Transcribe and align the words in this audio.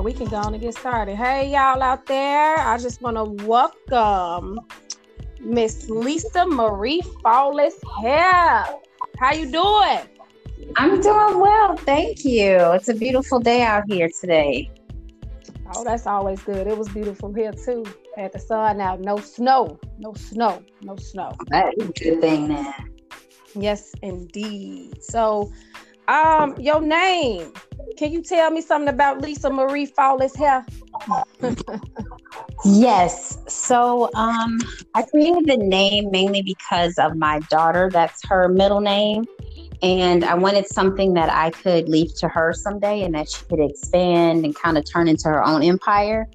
So 0.00 0.04
we 0.04 0.14
can 0.14 0.28
go 0.28 0.38
on 0.38 0.54
and 0.54 0.62
get 0.62 0.74
started. 0.74 1.14
Hey, 1.14 1.52
y'all 1.52 1.82
out 1.82 2.06
there. 2.06 2.58
I 2.58 2.78
just 2.78 3.02
want 3.02 3.18
to 3.18 3.44
welcome 3.44 4.58
Miss 5.40 5.90
Lisa 5.90 6.46
Marie 6.46 7.02
Flawless 7.20 7.74
Hair. 8.00 8.64
How 9.18 9.34
you 9.34 9.52
doing? 9.52 9.98
I'm 10.76 11.02
doing 11.02 11.38
well, 11.38 11.76
thank 11.76 12.24
you. 12.24 12.56
It's 12.72 12.88
a 12.88 12.94
beautiful 12.94 13.40
day 13.40 13.60
out 13.60 13.82
here 13.88 14.08
today. 14.08 14.70
Oh, 15.74 15.84
that's 15.84 16.06
always 16.06 16.40
good. 16.44 16.66
It 16.66 16.78
was 16.78 16.88
beautiful 16.88 17.34
here 17.34 17.52
too. 17.52 17.84
Had 18.16 18.32
the 18.32 18.38
sun 18.38 18.80
out, 18.80 19.00
no 19.00 19.18
snow, 19.18 19.78
no 19.98 20.14
snow, 20.14 20.62
no 20.80 20.96
snow. 20.96 21.36
That 21.48 21.74
is 21.76 21.90
a 21.90 21.92
good 21.92 22.20
thing, 22.22 22.48
man. 22.48 22.72
Yes, 23.54 23.92
indeed. 24.00 25.02
So, 25.04 25.52
um, 26.10 26.54
your 26.58 26.80
name. 26.80 27.52
Can 27.96 28.12
you 28.12 28.22
tell 28.22 28.50
me 28.50 28.60
something 28.60 28.88
about 28.88 29.20
Lisa 29.20 29.50
Marie 29.50 29.86
Flawless 29.86 30.34
Hair? 30.34 30.66
yes. 32.64 33.38
So, 33.46 34.10
um, 34.14 34.58
I 34.94 35.02
created 35.02 35.46
the 35.46 35.56
name 35.56 36.10
mainly 36.10 36.42
because 36.42 36.98
of 36.98 37.16
my 37.16 37.38
daughter. 37.50 37.88
That's 37.92 38.26
her 38.28 38.48
middle 38.48 38.80
name. 38.80 39.24
And 39.82 40.24
I 40.24 40.34
wanted 40.34 40.66
something 40.66 41.14
that 41.14 41.30
I 41.30 41.50
could 41.50 41.88
leave 41.88 42.14
to 42.18 42.28
her 42.28 42.52
someday 42.52 43.02
and 43.02 43.14
that 43.14 43.30
she 43.30 43.44
could 43.46 43.60
expand 43.60 44.44
and 44.44 44.54
kind 44.54 44.76
of 44.76 44.84
turn 44.90 45.08
into 45.08 45.28
her 45.28 45.44
own 45.44 45.62
empire. 45.62 46.26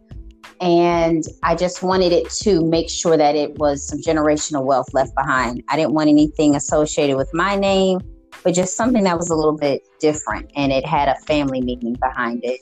And 0.61 1.23
I 1.43 1.55
just 1.55 1.83
wanted 1.83 2.11
it 2.11 2.29
to 2.41 2.65
make 2.65 2.89
sure 2.89 3.17
that 3.17 3.35
it 3.35 3.57
was 3.59 3.87
some 3.87 3.99
generational 3.99 4.63
wealth 4.63 4.93
left 4.93 5.13
behind. 5.15 5.63
I 5.69 5.75
didn't 5.75 5.93
want 5.93 6.09
anything 6.09 6.55
associated 6.55 7.17
with 7.17 7.29
my 7.33 7.55
name, 7.55 7.99
but 8.45 8.53
just 8.53 8.77
something 8.77 9.03
that 9.03 9.17
was 9.17 9.31
a 9.31 9.35
little 9.35 9.57
bit 9.57 9.81
different 9.99 10.51
and 10.55 10.71
it 10.71 10.85
had 10.85 11.09
a 11.09 11.15
family 11.25 11.59
meaning 11.59 11.95
behind 11.95 12.45
it. 12.45 12.61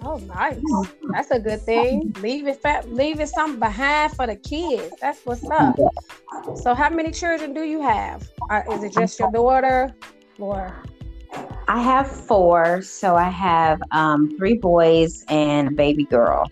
Oh, 0.00 0.18
nice. 0.18 0.62
That's 1.10 1.32
a 1.32 1.40
good 1.40 1.60
thing. 1.60 2.14
Leave 2.20 2.46
it, 2.46 2.62
fa- 2.62 2.84
leave 2.86 3.18
it 3.18 3.28
something 3.28 3.58
behind 3.58 4.12
for 4.12 4.28
the 4.28 4.36
kids. 4.36 4.94
That's 5.00 5.26
what's 5.26 5.50
up. 5.50 5.76
So, 6.54 6.72
how 6.72 6.88
many 6.88 7.10
children 7.10 7.52
do 7.52 7.62
you 7.62 7.82
have? 7.82 8.22
Is 8.70 8.84
it 8.84 8.92
just 8.92 9.18
your 9.18 9.28
daughter, 9.32 9.92
or? 10.38 10.72
I 11.66 11.82
have 11.82 12.08
four. 12.08 12.80
So 12.82 13.16
I 13.16 13.28
have 13.28 13.80
um, 13.90 14.36
three 14.38 14.54
boys 14.54 15.24
and 15.28 15.68
a 15.68 15.70
baby 15.72 16.04
girl. 16.04 16.48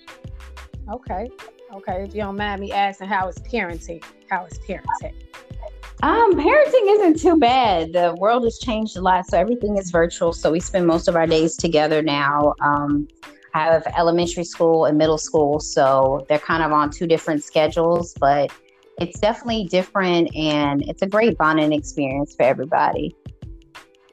Okay. 0.91 1.31
Okay. 1.73 2.05
If 2.05 2.15
you 2.15 2.23
don't 2.23 2.37
mind 2.37 2.61
me 2.61 2.73
asking, 2.73 3.06
how 3.06 3.28
is 3.28 3.39
parenting? 3.39 4.03
How 4.28 4.45
is 4.45 4.59
parenting? 4.59 5.15
Um, 6.02 6.34
parenting 6.34 6.94
isn't 6.94 7.20
too 7.20 7.39
bad. 7.39 7.94
The 7.94 8.14
world 8.19 8.44
has 8.44 8.58
changed 8.58 8.97
a 8.97 9.00
lot, 9.00 9.27
so 9.27 9.39
everything 9.39 9.78
is 9.78 9.91
virtual. 9.91 10.33
So 10.33 10.53
we 10.53 10.61
spend 10.61 10.86
most 10.86 11.08
of 11.08 11.16
our 11.16 11.27
days 11.27 11.56
together 11.56 12.03
now. 12.03 12.55
Um, 12.61 13.08
I 13.55 13.64
have 13.64 13.86
elementary 13.97 14.44
school 14.44 14.84
and 14.84 14.98
middle 14.98 15.16
school, 15.16 15.61
so 15.61 16.27
they're 16.28 16.38
kind 16.38 16.62
of 16.62 16.72
on 16.72 16.91
two 16.91 17.06
different 17.06 17.42
schedules, 17.42 18.14
but 18.20 18.53
it's 18.98 19.19
definitely 19.19 19.64
different 19.64 20.34
and 20.36 20.83
it's 20.83 21.03
a 21.03 21.06
great 21.06 21.38
bonding 21.38 21.72
experience 21.72 22.34
for 22.34 22.42
everybody. 22.42 23.16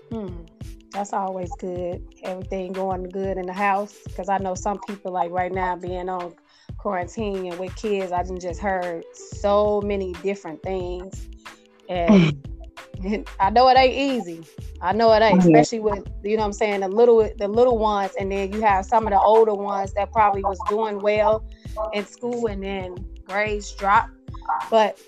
Hmm. 0.09 0.43
That's 0.91 1.11
always 1.11 1.51
good. 1.57 2.03
Everything 2.21 2.71
going 2.71 3.03
good 3.09 3.37
in 3.37 3.47
the 3.47 3.53
house. 3.53 3.97
Because 4.05 4.29
I 4.29 4.37
know 4.37 4.53
some 4.53 4.79
people, 4.87 5.11
like 5.11 5.31
right 5.31 5.51
now, 5.51 5.75
being 5.75 6.07
on 6.07 6.35
quarantine 6.77 7.47
and 7.47 7.59
with 7.59 7.75
kids, 7.75 8.11
I 8.11 8.23
just 8.23 8.61
heard 8.61 9.03
so 9.13 9.81
many 9.81 10.13
different 10.21 10.61
things. 10.61 11.27
And 11.89 12.43
I 13.39 13.49
know 13.49 13.67
it 13.69 13.77
ain't 13.77 13.95
easy. 13.95 14.43
I 14.81 14.91
know 14.91 15.13
it 15.13 15.21
ain't, 15.21 15.39
especially 15.39 15.79
with 15.79 16.05
you 16.23 16.35
know 16.35 16.41
what 16.41 16.47
I'm 16.47 16.53
saying 16.53 16.81
the 16.81 16.89
little 16.89 17.29
the 17.37 17.47
little 17.47 17.77
ones, 17.77 18.11
and 18.19 18.31
then 18.31 18.51
you 18.51 18.61
have 18.61 18.85
some 18.85 19.05
of 19.05 19.11
the 19.11 19.19
older 19.19 19.53
ones 19.53 19.93
that 19.93 20.11
probably 20.11 20.43
was 20.43 20.59
doing 20.69 21.01
well 21.01 21.45
in 21.93 22.05
school, 22.05 22.47
and 22.47 22.63
then 22.63 22.95
grades 23.25 23.71
drop. 23.73 24.09
But 24.69 24.99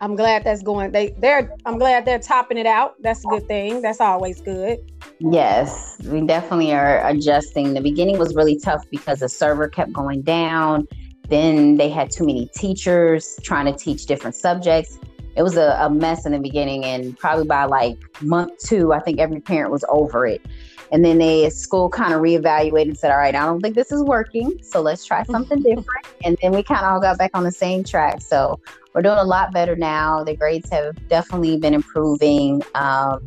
I'm 0.00 0.16
glad 0.16 0.44
that's 0.44 0.62
going. 0.62 0.90
They 0.92 1.14
they're. 1.18 1.54
I'm 1.64 1.78
glad 1.78 2.04
they're 2.04 2.18
topping 2.18 2.58
it 2.58 2.66
out. 2.66 3.00
That's 3.02 3.24
a 3.24 3.28
good 3.28 3.46
thing. 3.46 3.82
That's 3.82 4.00
always 4.00 4.40
good. 4.40 4.78
Yes, 5.20 5.98
we 6.04 6.20
definitely 6.26 6.72
are 6.72 7.06
adjusting. 7.06 7.72
The 7.72 7.80
beginning 7.80 8.18
was 8.18 8.34
really 8.34 8.58
tough 8.58 8.84
because 8.90 9.20
the 9.20 9.28
server 9.28 9.68
kept 9.68 9.92
going 9.92 10.22
down. 10.22 10.86
Then 11.28 11.76
they 11.76 11.88
had 11.88 12.10
too 12.10 12.26
many 12.26 12.48
teachers 12.54 13.38
trying 13.42 13.66
to 13.66 13.72
teach 13.72 14.06
different 14.06 14.36
subjects 14.36 14.98
it 15.36 15.42
was 15.42 15.56
a, 15.56 15.76
a 15.80 15.90
mess 15.90 16.26
in 16.26 16.32
the 16.32 16.38
beginning 16.38 16.84
and 16.84 17.18
probably 17.18 17.44
by 17.44 17.64
like 17.64 17.98
month 18.22 18.58
two 18.58 18.92
i 18.92 19.00
think 19.00 19.18
every 19.18 19.40
parent 19.40 19.70
was 19.70 19.84
over 19.88 20.26
it. 20.26 20.44
And 20.92 21.04
then 21.04 21.18
they 21.18 21.50
school 21.50 21.88
kind 21.88 22.14
of 22.14 22.20
reevaluated 22.20 22.82
and 22.82 22.98
said 22.98 23.10
all 23.10 23.18
right 23.18 23.34
i 23.34 23.44
don't 23.44 23.60
think 23.60 23.74
this 23.74 23.90
is 23.90 24.02
working 24.02 24.58
so 24.62 24.80
let's 24.80 25.04
try 25.04 25.22
something 25.34 25.60
different. 25.62 26.06
And 26.24 26.38
then 26.40 26.52
we 26.52 26.62
kind 26.62 26.80
of 26.80 26.92
all 26.92 27.00
got 27.00 27.18
back 27.18 27.32
on 27.34 27.44
the 27.44 27.52
same 27.52 27.84
track. 27.84 28.20
So 28.20 28.60
we're 28.94 29.02
doing 29.02 29.18
a 29.18 29.24
lot 29.24 29.52
better 29.52 29.76
now. 29.76 30.24
The 30.24 30.36
grades 30.36 30.70
have 30.70 30.96
definitely 31.08 31.58
been 31.58 31.74
improving 31.74 32.62
um, 32.74 33.26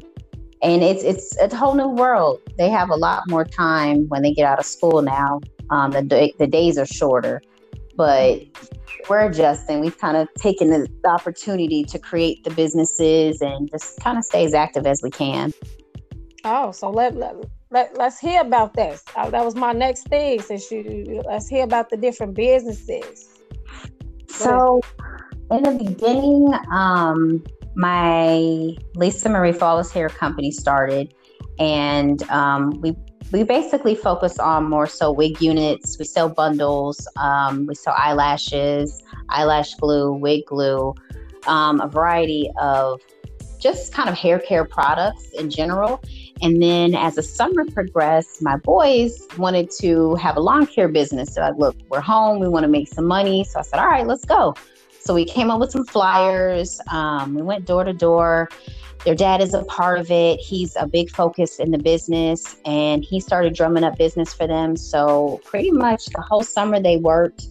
and 0.61 0.83
it's 0.83 1.03
it's 1.03 1.37
a 1.53 1.55
whole 1.55 1.75
new 1.75 1.89
world. 1.89 2.41
They 2.57 2.69
have 2.69 2.89
a 2.89 2.95
lot 2.95 3.23
more 3.29 3.45
time 3.45 4.07
when 4.07 4.21
they 4.21 4.33
get 4.33 4.45
out 4.45 4.59
of 4.59 4.65
school 4.65 5.01
now 5.01 5.39
um, 5.69 5.91
the, 5.91 6.33
the 6.37 6.47
days 6.47 6.77
are 6.77 6.85
shorter. 6.85 7.41
But 7.95 8.41
we're 9.09 9.25
adjusting. 9.25 9.79
We've 9.79 9.97
kind 9.97 10.15
of 10.15 10.27
taken 10.35 10.69
the, 10.69 10.87
opportunity 11.05 11.83
to 11.85 11.97
create 11.97 12.43
the 12.43 12.51
businesses 12.51 13.41
and 13.41 13.69
just 13.71 13.99
kind 14.01 14.17
of 14.17 14.23
stay 14.23 14.45
as 14.45 14.53
active 14.53 14.85
as 14.85 15.01
we 15.01 15.09
can. 15.09 15.51
Oh, 16.45 16.71
so 16.71 16.89
let, 16.89 17.15
let, 17.15 17.35
let 17.71 17.97
let's 17.97 18.19
hear 18.19 18.41
about 18.41 18.73
this. 18.73 19.03
Uh, 19.15 19.29
that 19.29 19.43
was 19.43 19.55
my 19.55 19.73
next 19.73 20.07
thing. 20.07 20.41
Since 20.41 20.69
you 20.71 21.21
let's 21.25 21.47
hear 21.47 21.63
about 21.63 21.89
the 21.89 21.97
different 21.97 22.35
businesses. 22.35 23.39
So, 24.27 24.81
in 25.51 25.63
the 25.63 25.83
beginning, 25.83 26.53
um, 26.71 27.43
my 27.75 28.75
Lisa 28.95 29.29
Marie 29.29 29.51
Flawless 29.51 29.91
Hair 29.91 30.09
Company 30.09 30.51
started, 30.51 31.13
and 31.57 32.21
um, 32.29 32.71
we 32.81 32.95
we 33.31 33.43
basically 33.43 33.95
focus 33.95 34.39
on 34.39 34.69
more 34.69 34.87
so 34.87 35.11
wig 35.11 35.39
units. 35.41 35.99
We 35.99 36.05
sell 36.05 36.29
bundles. 36.29 37.07
Um, 37.17 37.67
we 37.67 37.75
sell 37.75 37.93
eyelashes, 37.97 39.03
eyelash 39.29 39.75
glue, 39.75 40.13
wig 40.13 40.45
glue, 40.45 40.95
um, 41.47 41.79
a 41.79 41.87
variety 41.87 42.49
of 42.59 42.99
just 43.59 43.93
kind 43.93 44.09
of 44.09 44.15
hair 44.15 44.39
care 44.39 44.65
products 44.65 45.29
in 45.37 45.49
general. 45.49 46.01
And 46.41 46.61
then 46.61 46.95
as 46.95 47.15
the 47.15 47.23
summer 47.23 47.65
progressed, 47.65 48.41
my 48.41 48.55
boys 48.57 49.27
wanted 49.37 49.69
to 49.81 50.15
have 50.15 50.37
a 50.37 50.39
lawn 50.39 50.65
care 50.65 50.87
business. 50.87 51.35
So 51.35 51.41
like, 51.41 51.57
look, 51.57 51.75
we're 51.89 51.99
home. 51.99 52.39
We 52.39 52.47
want 52.47 52.63
to 52.63 52.69
make 52.69 52.87
some 52.87 53.05
money. 53.05 53.43
So 53.43 53.59
I 53.59 53.63
said, 53.63 53.79
all 53.79 53.87
right, 53.87 54.07
let's 54.07 54.25
go. 54.25 54.55
So 55.09 55.15
we 55.15 55.25
came 55.25 55.49
up 55.49 55.59
with 55.59 55.71
some 55.71 55.85
flyers. 55.85 56.79
Um, 56.91 57.33
we 57.33 57.41
went 57.41 57.65
door 57.65 57.83
to 57.83 57.93
door 57.93 58.47
their 59.05 59.15
dad 59.15 59.41
is 59.41 59.53
a 59.53 59.63
part 59.63 59.99
of 59.99 60.11
it. 60.11 60.39
He's 60.39 60.75
a 60.75 60.85
big 60.85 61.09
focus 61.09 61.59
in 61.59 61.71
the 61.71 61.77
business 61.77 62.57
and 62.65 63.03
he 63.03 63.19
started 63.19 63.55
drumming 63.55 63.83
up 63.83 63.97
business 63.97 64.33
for 64.33 64.45
them. 64.45 64.75
So, 64.75 65.41
pretty 65.45 65.71
much 65.71 66.05
the 66.07 66.21
whole 66.21 66.43
summer 66.43 66.79
they 66.81 66.97
worked. 66.97 67.47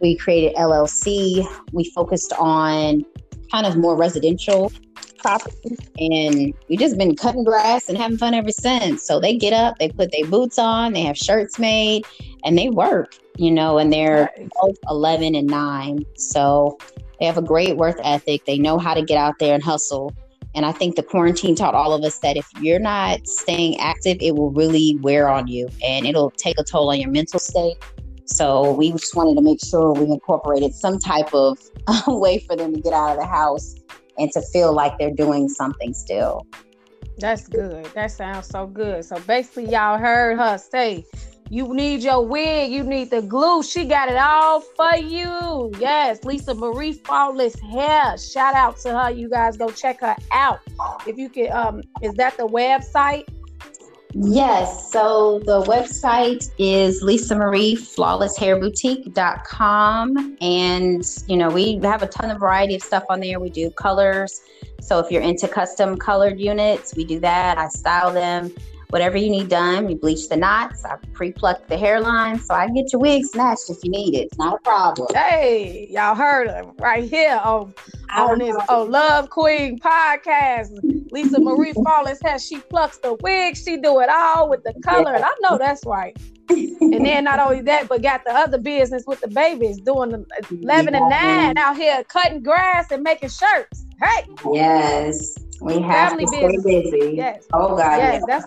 We 0.00 0.16
created 0.16 0.54
LLC. 0.56 1.46
We 1.72 1.84
focused 1.90 2.32
on 2.34 3.04
kind 3.50 3.66
of 3.66 3.76
more 3.76 3.96
residential 3.96 4.72
properties 5.18 5.78
and 5.98 6.54
we 6.68 6.76
just 6.76 6.96
been 6.96 7.16
cutting 7.16 7.44
grass 7.44 7.88
and 7.88 7.98
having 7.98 8.18
fun 8.18 8.34
ever 8.34 8.50
since. 8.50 9.02
So, 9.02 9.20
they 9.20 9.36
get 9.36 9.52
up, 9.52 9.78
they 9.78 9.88
put 9.88 10.12
their 10.12 10.26
boots 10.26 10.58
on, 10.58 10.92
they 10.92 11.02
have 11.02 11.16
shirts 11.16 11.58
made, 11.58 12.04
and 12.44 12.56
they 12.56 12.68
work, 12.68 13.14
you 13.36 13.50
know, 13.50 13.78
and 13.78 13.92
they're 13.92 14.30
both 14.60 14.76
11 14.88 15.34
and 15.34 15.46
9. 15.46 16.04
So, 16.16 16.78
they 17.20 17.26
have 17.26 17.38
a 17.38 17.42
great 17.42 17.76
work 17.76 17.98
ethic. 18.04 18.44
They 18.44 18.58
know 18.58 18.78
how 18.78 18.94
to 18.94 19.02
get 19.02 19.18
out 19.18 19.38
there 19.40 19.54
and 19.54 19.62
hustle 19.62 20.14
and 20.54 20.66
I 20.66 20.72
think 20.72 20.96
the 20.96 21.02
quarantine 21.02 21.54
taught 21.54 21.74
all 21.74 21.92
of 21.92 22.02
us 22.02 22.18
that 22.18 22.36
if 22.36 22.48
you're 22.60 22.80
not 22.80 23.26
staying 23.26 23.78
active, 23.78 24.16
it 24.20 24.34
will 24.34 24.50
really 24.50 24.98
wear 25.00 25.28
on 25.28 25.46
you 25.46 25.68
and 25.84 26.06
it'll 26.06 26.30
take 26.32 26.58
a 26.58 26.64
toll 26.64 26.90
on 26.90 27.00
your 27.00 27.10
mental 27.10 27.38
state. 27.38 27.76
So 28.24 28.72
we 28.72 28.92
just 28.92 29.14
wanted 29.14 29.36
to 29.36 29.42
make 29.42 29.64
sure 29.64 29.92
we 29.92 30.06
incorporated 30.06 30.74
some 30.74 30.98
type 30.98 31.32
of 31.32 31.58
way 32.08 32.40
for 32.40 32.56
them 32.56 32.74
to 32.74 32.80
get 32.80 32.92
out 32.92 33.12
of 33.12 33.18
the 33.18 33.26
house 33.26 33.74
and 34.18 34.30
to 34.32 34.42
feel 34.52 34.72
like 34.72 34.98
they're 34.98 35.14
doing 35.14 35.48
something 35.48 35.94
still. 35.94 36.46
That's 37.18 37.48
good. 37.48 37.86
That 37.94 38.12
sounds 38.12 38.46
so 38.46 38.66
good. 38.66 39.04
So 39.04 39.18
basically, 39.20 39.70
y'all 39.70 39.98
heard 39.98 40.38
her 40.38 40.56
say 40.58 41.04
you 41.50 41.72
need 41.74 42.02
your 42.02 42.24
wig. 42.24 42.70
You 42.70 42.84
need 42.84 43.10
the 43.10 43.22
glue. 43.22 43.62
She 43.62 43.86
got 43.86 44.08
it 44.08 44.16
all 44.16 44.60
for 44.60 44.96
you. 44.96 45.72
Yes, 45.80 46.22
Lisa 46.24 46.54
Marie 46.54 46.92
Flawless 46.92 47.58
Hair. 47.58 48.18
Shout 48.18 48.54
out 48.54 48.76
to 48.80 48.96
her. 48.98 49.10
You 49.10 49.30
guys 49.30 49.56
go 49.56 49.70
check 49.70 50.00
her 50.00 50.14
out. 50.30 50.60
If 51.06 51.16
you 51.16 51.28
can, 51.28 51.50
um, 51.52 51.82
is 52.02 52.14
that 52.14 52.36
the 52.36 52.46
website? 52.46 53.26
Yes. 54.14 54.90
So 54.90 55.40
the 55.44 55.62
website 55.62 56.50
is 56.58 57.02
Lisa 57.02 57.36
Marie 57.36 57.74
Flawless 57.74 58.36
Hair 58.38 58.58
Boutique.com. 58.58 60.36
And, 60.40 61.02
you 61.26 61.36
know, 61.36 61.50
we 61.50 61.78
have 61.82 62.02
a 62.02 62.06
ton 62.06 62.30
of 62.30 62.40
variety 62.40 62.74
of 62.74 62.82
stuff 62.82 63.04
on 63.10 63.20
there. 63.20 63.38
We 63.38 63.50
do 63.50 63.70
colors. 63.70 64.40
So 64.80 64.98
if 64.98 65.10
you're 65.10 65.22
into 65.22 65.46
custom 65.46 65.96
colored 65.96 66.40
units, 66.40 66.94
we 66.96 67.04
do 67.04 67.20
that. 67.20 67.58
I 67.58 67.68
style 67.68 68.12
them. 68.12 68.54
Whatever 68.90 69.18
you 69.18 69.28
need 69.28 69.50
done. 69.50 69.90
You 69.90 69.96
bleach 69.96 70.30
the 70.30 70.36
knots. 70.36 70.82
I 70.84 70.96
pre-pluck 71.12 71.66
the 71.66 71.76
hairline, 71.76 72.38
so 72.40 72.54
I 72.54 72.66
can 72.66 72.74
get 72.74 72.90
your 72.90 73.00
wig 73.00 73.26
snatched 73.26 73.68
if 73.68 73.84
you 73.84 73.90
need 73.90 74.14
it. 74.14 74.28
It's 74.28 74.38
not 74.38 74.54
a 74.54 74.58
problem. 74.60 75.08
Hey, 75.14 75.88
y'all 75.90 76.14
heard 76.14 76.48
her 76.48 76.64
right 76.78 77.08
here 77.08 77.38
on 77.44 77.74
on 78.16 78.38
this 78.38 78.56
on 78.68 78.90
Love 78.90 79.28
Queen 79.28 79.78
podcast. 79.78 80.70
Lisa 81.12 81.38
Marie 81.38 81.74
Flawless 81.74 82.18
Hair 82.22 82.38
she 82.38 82.60
plucks 82.60 82.96
the 82.98 83.14
wig. 83.20 83.56
She 83.56 83.76
do 83.76 84.00
it 84.00 84.08
all 84.08 84.48
with 84.48 84.64
the 84.64 84.72
color, 84.82 85.10
yeah. 85.10 85.16
and 85.16 85.24
I 85.24 85.32
know 85.42 85.58
that's 85.58 85.84
right. 85.84 86.16
and 86.48 87.04
then 87.04 87.24
not 87.24 87.40
only 87.40 87.60
that, 87.60 87.88
but 87.88 88.00
got 88.00 88.24
the 88.24 88.32
other 88.32 88.56
business 88.56 89.04
with 89.06 89.20
the 89.20 89.28
babies 89.28 89.80
doing 89.82 90.10
the 90.10 90.26
eleven 90.50 90.94
yeah. 90.94 91.00
and 91.00 91.10
nine 91.10 91.58
out 91.58 91.76
here 91.76 92.02
cutting 92.04 92.42
grass 92.42 92.90
and 92.90 93.02
making 93.02 93.28
shirts. 93.28 93.84
Hey. 94.00 94.26
Yes. 94.50 95.36
We 95.60 95.80
have 95.80 96.10
Family 96.10 96.24
to 96.24 96.30
stay 96.30 96.46
business. 96.46 96.90
busy. 96.90 97.16
Yes. 97.16 97.46
Oh 97.52 97.76
God. 97.76 97.98
Yes, 97.98 98.22
yes. 98.26 98.44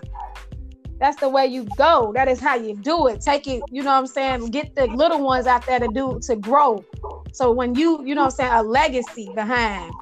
that's 1.02 1.18
the 1.18 1.28
way 1.28 1.44
you 1.44 1.66
go. 1.76 2.12
That 2.14 2.28
is 2.28 2.38
how 2.38 2.54
you 2.54 2.76
do 2.76 3.08
it. 3.08 3.20
Take 3.20 3.48
it, 3.48 3.60
you 3.72 3.82
know 3.82 3.90
what 3.90 3.98
I'm 3.98 4.06
saying? 4.06 4.50
Get 4.52 4.76
the 4.76 4.86
little 4.86 5.20
ones 5.20 5.48
out 5.48 5.66
there 5.66 5.80
to 5.80 5.88
do 5.88 6.20
to 6.22 6.36
grow. 6.36 6.84
So 7.32 7.50
when 7.50 7.74
you, 7.74 8.06
you 8.06 8.14
know 8.14 8.20
what 8.22 8.34
I'm 8.34 8.36
saying, 8.36 8.52
a 8.52 8.62
legacy 8.62 9.28
behind. 9.34 9.92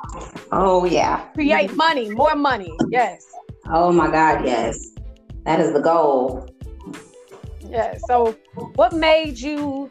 Oh 0.53 0.85
yeah. 0.85 1.21
Create 1.33 1.75
money, 1.75 2.11
more 2.11 2.35
money. 2.35 2.77
Yes. 2.91 3.27
Oh 3.71 3.91
my 3.91 4.11
God, 4.11 4.45
yes. 4.45 4.91
That 5.47 5.59
is 5.59 5.73
the 5.73 5.81
goal. 5.81 6.47
Yeah. 7.67 7.97
So 8.07 8.37
what 8.75 8.93
made 8.93 9.39
you 9.39 9.89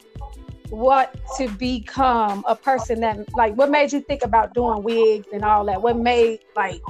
want 0.70 1.10
to 1.38 1.50
become 1.50 2.46
a 2.48 2.56
person 2.56 3.00
that 3.00 3.18
like 3.34 3.56
what 3.56 3.72
made 3.72 3.92
you 3.92 4.02
think 4.02 4.24
about 4.24 4.54
doing 4.54 4.84
wigs 4.84 5.26
and 5.34 5.44
all 5.44 5.66
that? 5.66 5.82
What 5.82 5.98
made 5.98 6.42
like 6.56 6.82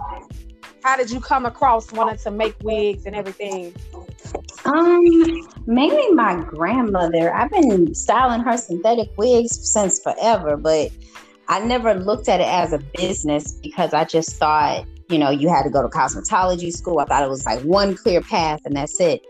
how 0.84 0.98
did 0.98 1.10
you 1.10 1.22
come 1.22 1.46
across 1.46 1.92
wanting 1.94 2.18
to 2.18 2.32
make 2.32 2.56
wigs 2.64 3.06
and 3.06 3.16
everything? 3.16 3.74
Um, 4.66 5.48
mainly 5.66 6.10
my 6.12 6.44
grandmother. 6.44 7.34
I've 7.34 7.52
been 7.52 7.94
styling 7.96 8.42
her 8.42 8.58
synthetic 8.58 9.10
wigs 9.18 9.72
since 9.72 10.00
forever, 10.00 10.58
but 10.58 10.92
I 11.48 11.60
never 11.60 11.96
looked 11.96 12.30
at 12.30 12.42
it 12.42 12.48
as 12.48 12.74
a 12.74 12.80
business 12.80 13.54
because 13.54 13.94
I 13.94 14.06
just 14.06 14.36
thought, 14.36 14.86
you 15.08 15.18
know, 15.18 15.32
you 15.32 15.50
had 15.50 15.64
to 15.64 15.70
go 15.70 15.82
to 15.82 15.88
cosmetology 15.88 16.72
school. 16.72 17.00
I 17.00 17.06
thought 17.06 17.24
it 17.24 17.30
was 17.30 17.46
like 17.46 17.62
one 17.62 17.96
clear 17.96 18.22
path 18.22 18.62
and 18.66 18.76
that's 18.76 19.00
it. 19.00 19.26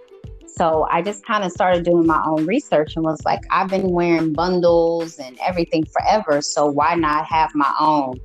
So 0.47 0.85
I 0.91 1.01
just 1.01 1.25
kind 1.25 1.45
of 1.45 1.51
started 1.53 1.85
doing 1.85 2.05
my 2.05 2.21
own 2.25 2.45
research 2.45 2.97
and 2.97 3.05
was 3.05 3.23
like, 3.23 3.39
I've 3.49 3.69
been 3.69 3.91
wearing 3.91 4.33
bundles 4.33 5.17
and 5.17 5.39
everything 5.39 5.85
forever. 5.85 6.41
So 6.41 6.65
why 6.65 6.95
not 6.95 7.25
have 7.27 7.51
my 7.55 7.73
own? 7.79 8.19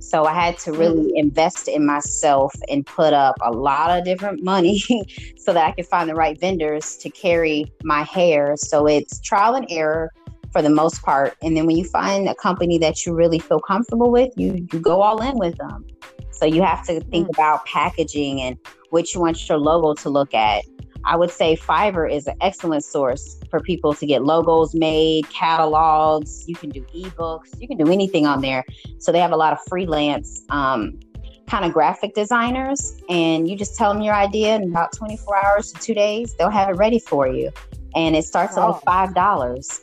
So 0.00 0.24
I 0.24 0.32
had 0.32 0.58
to 0.60 0.72
really 0.72 1.10
invest 1.16 1.68
in 1.68 1.84
myself 1.84 2.54
and 2.68 2.86
put 2.86 3.12
up 3.12 3.36
a 3.42 3.50
lot 3.50 3.96
of 3.96 4.04
different 4.04 4.42
money 4.42 4.78
so 5.36 5.52
that 5.52 5.66
I 5.66 5.72
could 5.72 5.86
find 5.86 6.08
the 6.08 6.14
right 6.14 6.38
vendors 6.38 6.96
to 6.98 7.10
carry 7.10 7.66
my 7.82 8.02
hair. 8.04 8.54
So 8.56 8.86
it's 8.86 9.20
trial 9.20 9.54
and 9.54 9.66
error 9.70 10.12
for 10.52 10.62
the 10.62 10.70
most 10.70 11.02
part. 11.02 11.36
And 11.42 11.56
then 11.56 11.66
when 11.66 11.76
you 11.76 11.84
find 11.84 12.28
a 12.28 12.34
company 12.34 12.78
that 12.78 13.04
you 13.04 13.14
really 13.14 13.38
feel 13.38 13.60
comfortable 13.60 14.10
with, 14.10 14.32
you 14.36 14.66
you 14.72 14.80
go 14.80 15.02
all 15.02 15.20
in 15.20 15.36
with 15.38 15.56
them. 15.56 15.84
So 16.30 16.46
you 16.46 16.62
have 16.62 16.86
to 16.86 17.00
think 17.00 17.28
about 17.30 17.66
packaging 17.66 18.40
and 18.40 18.56
which 18.90 19.14
you 19.14 19.20
want 19.20 19.48
your 19.48 19.58
logo 19.58 19.94
to 20.02 20.08
look 20.08 20.34
at. 20.34 20.64
I 21.08 21.16
would 21.16 21.30
say 21.30 21.56
Fiverr 21.56 22.10
is 22.12 22.26
an 22.26 22.36
excellent 22.42 22.84
source 22.84 23.40
for 23.50 23.60
people 23.60 23.94
to 23.94 24.04
get 24.04 24.24
logos 24.24 24.74
made, 24.74 25.26
catalogs. 25.30 26.46
You 26.46 26.54
can 26.54 26.68
do 26.68 26.82
ebooks, 26.94 27.58
you 27.58 27.66
can 27.66 27.78
do 27.78 27.90
anything 27.90 28.26
on 28.26 28.42
there. 28.42 28.62
So 28.98 29.10
they 29.10 29.18
have 29.18 29.32
a 29.32 29.36
lot 29.36 29.54
of 29.54 29.58
freelance 29.68 30.42
um, 30.50 31.00
kind 31.46 31.64
of 31.64 31.72
graphic 31.72 32.14
designers, 32.14 32.94
and 33.08 33.48
you 33.48 33.56
just 33.56 33.74
tell 33.74 33.94
them 33.94 34.02
your 34.02 34.14
idea 34.14 34.56
in 34.56 34.64
about 34.64 34.92
24 34.92 35.46
hours 35.46 35.72
to 35.72 35.80
two 35.80 35.94
days, 35.94 36.34
they'll 36.36 36.50
have 36.50 36.68
it 36.68 36.76
ready 36.76 36.98
for 36.98 37.26
you. 37.26 37.50
And 37.94 38.14
it 38.14 38.24
starts 38.24 38.58
oh. 38.58 38.62
at 38.62 38.68
like 38.68 38.82
five 38.82 39.14
dollars. 39.14 39.80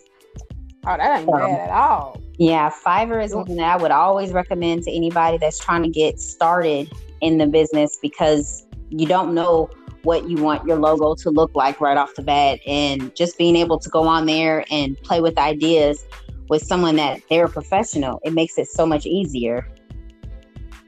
Oh, 0.86 0.96
that 0.96 1.22
ain't 1.22 1.26
so, 1.28 1.32
bad 1.32 1.70
at 1.70 1.72
all. 1.72 2.22
Yeah, 2.38 2.70
Fiverr 2.70 3.24
is 3.24 3.32
something 3.32 3.56
that 3.56 3.80
I 3.80 3.82
would 3.82 3.90
always 3.90 4.32
recommend 4.32 4.84
to 4.84 4.92
anybody 4.92 5.40
that's 5.40 5.58
trying 5.58 5.82
to 5.82 5.90
get 5.90 6.20
started 6.20 6.92
in 7.22 7.40
the 7.40 7.48
business 7.48 7.98
because 8.00 8.68
you 8.90 9.08
don't 9.08 9.34
know 9.34 9.72
what 10.06 10.30
you 10.30 10.38
want 10.38 10.66
your 10.66 10.78
logo 10.78 11.16
to 11.16 11.30
look 11.30 11.54
like 11.56 11.82
right 11.82 11.98
off 11.98 12.16
the 12.16 12.22
bat 12.22 12.60
and 12.66 13.14
just 13.16 13.38
being 13.38 13.56
able 13.56 13.78
to 13.80 13.90
go 13.90 14.08
on 14.08 14.26
there 14.26 14.64
and 14.72 14.98
play 15.02 15.20
with 15.20 15.38
ideas 15.38 16.06
with 16.48 16.64
someone 16.64 16.96
that 16.96 17.22
they're 17.30 17.46
a 17.46 17.50
professional 17.50 18.22
it 18.24 18.32
makes 18.32 18.58
it 18.58 18.68
so 18.68 18.86
much 18.86 19.06
easier. 19.06 19.68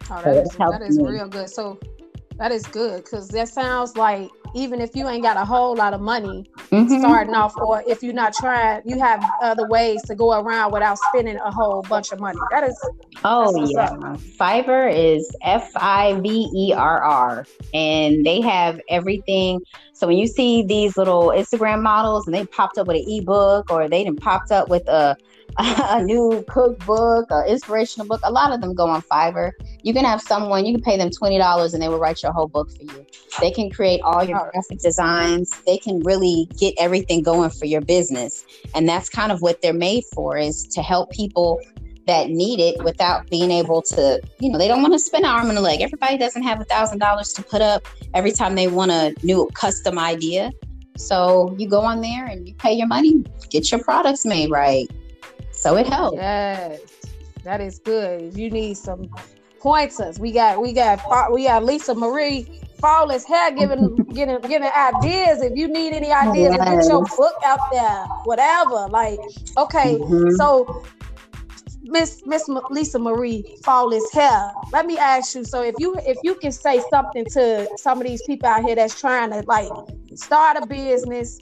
Oh, 0.10 0.22
that, 0.22 0.38
is, 0.38 0.50
that 0.52 0.82
is 0.84 1.00
real 1.02 1.28
good. 1.28 1.50
So 1.50 1.80
that 2.38 2.52
is 2.52 2.66
good 2.68 3.04
because 3.04 3.28
that 3.30 3.50
sounds 3.50 3.98
like 3.98 4.30
even 4.56 4.82
if 4.82 4.96
you 4.96 5.08
ain't 5.08 5.24
got 5.24 5.38
a 5.38 5.46
whole 5.46 5.76
lot 5.76 5.94
of 5.94 6.02
money 6.02 6.46
mm-hmm. 6.72 7.00
starting 7.00 7.34
off, 7.34 7.56
or 7.58 7.84
if 7.88 8.02
you're 8.04 8.14
not 8.14 8.34
trying, 8.34 8.82
you 8.86 9.00
have 9.00 9.24
other 9.42 9.68
ways 9.68 10.02
to 10.04 10.16
go 10.16 10.40
around 10.40 10.72
without 10.72 10.98
spending 11.10 11.38
a 11.38 11.52
whole 11.52 11.82
bunch 11.84 12.12
of 12.12 12.20
money. 12.20 12.40
That 12.52 12.64
is. 12.64 12.90
Oh 13.24 13.66
yeah, 13.66 13.86
up. 13.86 14.20
Fiverr 14.20 14.94
is 14.94 15.30
F 15.42 15.70
I 15.76 16.14
V 16.22 16.50
E 16.56 16.74
R 16.74 17.02
R, 17.02 17.46
and 17.74 18.26
they 18.26 18.42
have 18.42 18.82
everything. 18.90 19.62
So 19.98 20.06
when 20.06 20.18
you 20.18 20.28
see 20.28 20.62
these 20.62 20.96
little 20.96 21.30
Instagram 21.30 21.82
models 21.82 22.28
and 22.28 22.36
they 22.36 22.46
popped 22.46 22.78
up 22.78 22.86
with 22.86 22.98
an 22.98 23.06
ebook, 23.08 23.72
or 23.72 23.90
they 23.90 24.04
didn't 24.04 24.22
popped 24.22 24.52
up 24.52 24.70
with 24.70 24.88
a 24.88 25.18
a 25.58 26.04
new 26.04 26.46
cookbook, 26.48 27.26
an 27.32 27.48
inspirational 27.48 28.08
book. 28.08 28.22
A 28.24 28.32
lot 28.32 28.52
of 28.52 28.62
them 28.62 28.76
go 28.76 28.86
on 28.86 29.02
Fiverr. 29.02 29.54
You 29.82 29.92
can 29.94 30.06
have 30.06 30.22
someone, 30.22 30.68
you 30.68 30.74
can 30.76 30.84
pay 30.84 30.98
them 30.98 31.10
$20 31.10 31.74
and 31.74 31.82
they 31.82 31.90
will 31.90 31.98
write 31.98 32.22
your 32.22 32.32
whole 32.32 32.48
book 32.48 32.70
for 32.70 32.84
you. 32.84 33.06
They 33.40 33.50
can 33.50 33.72
create 33.72 34.00
all 34.02 34.24
your 34.24 34.52
graphic 34.52 34.80
designs. 34.80 35.50
They 35.66 35.80
can 35.80 36.02
really 36.02 36.48
get 36.60 36.76
everything 36.78 37.24
going 37.24 37.50
for 37.50 37.66
your 37.66 37.82
business. 37.82 38.46
And 38.76 38.88
that's 38.88 39.10
kind 39.10 39.32
of 39.32 39.42
what 39.42 39.64
they're 39.64 39.74
made 39.74 40.04
for 40.14 40.38
is 40.38 40.68
to 40.68 40.84
help 40.84 41.10
people 41.10 41.60
that 42.08 42.30
need 42.30 42.60
it 42.60 42.84
without 42.84 43.30
being 43.30 43.52
able 43.52 43.82
to, 43.82 44.22
you 44.40 44.50
know, 44.50 44.58
they 44.58 44.68
don't 44.68 44.82
want 44.82 44.94
to 44.94 45.00
spend 45.00 45.26
an 45.26 45.32
arm 45.32 45.50
and 45.50 45.58
a 45.58 45.62
leg. 45.62 45.82
Everybody 45.82 46.18
doesn't 46.18 46.44
have 46.44 46.60
a 46.60 46.66
thousand 46.66 47.00
dollars 47.00 47.34
to 47.34 47.44
put 47.44 47.62
up 47.62 47.86
every 48.14 48.32
time 48.32 48.56
they 48.56 48.68
want 48.68 48.92
a 48.92 49.14
new 49.24 49.48
custom 49.54 50.00
idea. 50.00 50.52
So 50.98 51.56
you 51.60 51.70
go 51.70 51.82
on 51.82 52.02
there 52.02 52.26
and 52.26 52.48
you 52.48 52.56
pay 52.56 52.74
your 52.74 52.88
money, 52.88 53.24
get 53.50 53.72
your 53.72 53.84
products 53.84 54.26
made 54.26 54.50
right. 54.50 54.88
So 55.52 55.76
it 55.78 55.88
helps. 55.88 56.18
Yes, 56.18 56.80
that 57.44 57.62
is 57.62 57.80
good. 57.80 58.36
You 58.36 58.50
need 58.50 58.78
some 58.78 59.10
pointers, 59.60 60.20
we 60.20 60.32
got 60.32 60.62
we 60.62 60.72
got 60.74 61.32
we 61.32 61.44
got 61.44 61.64
Lisa 61.64 61.94
Marie 61.94 62.48
Flawless 62.80 63.26
Hair 63.26 63.52
giving 63.52 63.96
getting 64.14 64.40
giving 64.42 64.70
ideas. 64.70 65.42
If 65.42 65.58
you 65.58 65.68
need 65.68 65.94
any 65.94 66.12
ideas, 66.12 66.56
yes. 66.58 66.86
get 66.86 66.92
your 66.92 67.06
book 67.18 67.36
out 67.46 67.60
there, 67.72 68.06
whatever. 68.24 68.88
Like, 68.88 69.20
okay, 69.58 69.96
mm-hmm. 69.96 70.32
so 70.36 70.84
Miss 71.88 72.22
Miss 72.26 72.50
Lisa 72.70 73.00
Marie 73.00 73.46
Flawless 73.64 74.12
Hair. 74.12 74.52
Let 74.72 74.86
me 74.86 74.98
ask 74.98 75.36
you. 75.36 75.44
So 75.44 75.64
if 75.64 75.76
you 75.80 75.98
if 76.06 76.20
you 76.24 76.36
can 76.36 76.52
say 76.52 76.82
something 76.82 77.26
to 77.28 77.70
some 77.78 78.00
of 78.02 78.08
these 78.08 78.22
people 78.24 78.50
out 78.50 78.64
here 78.64 78.76
that's 78.76 79.00
trying 79.00 79.32
to 79.32 79.44
like 79.48 79.70
start 80.16 80.58
a 80.58 80.66
business, 80.66 81.40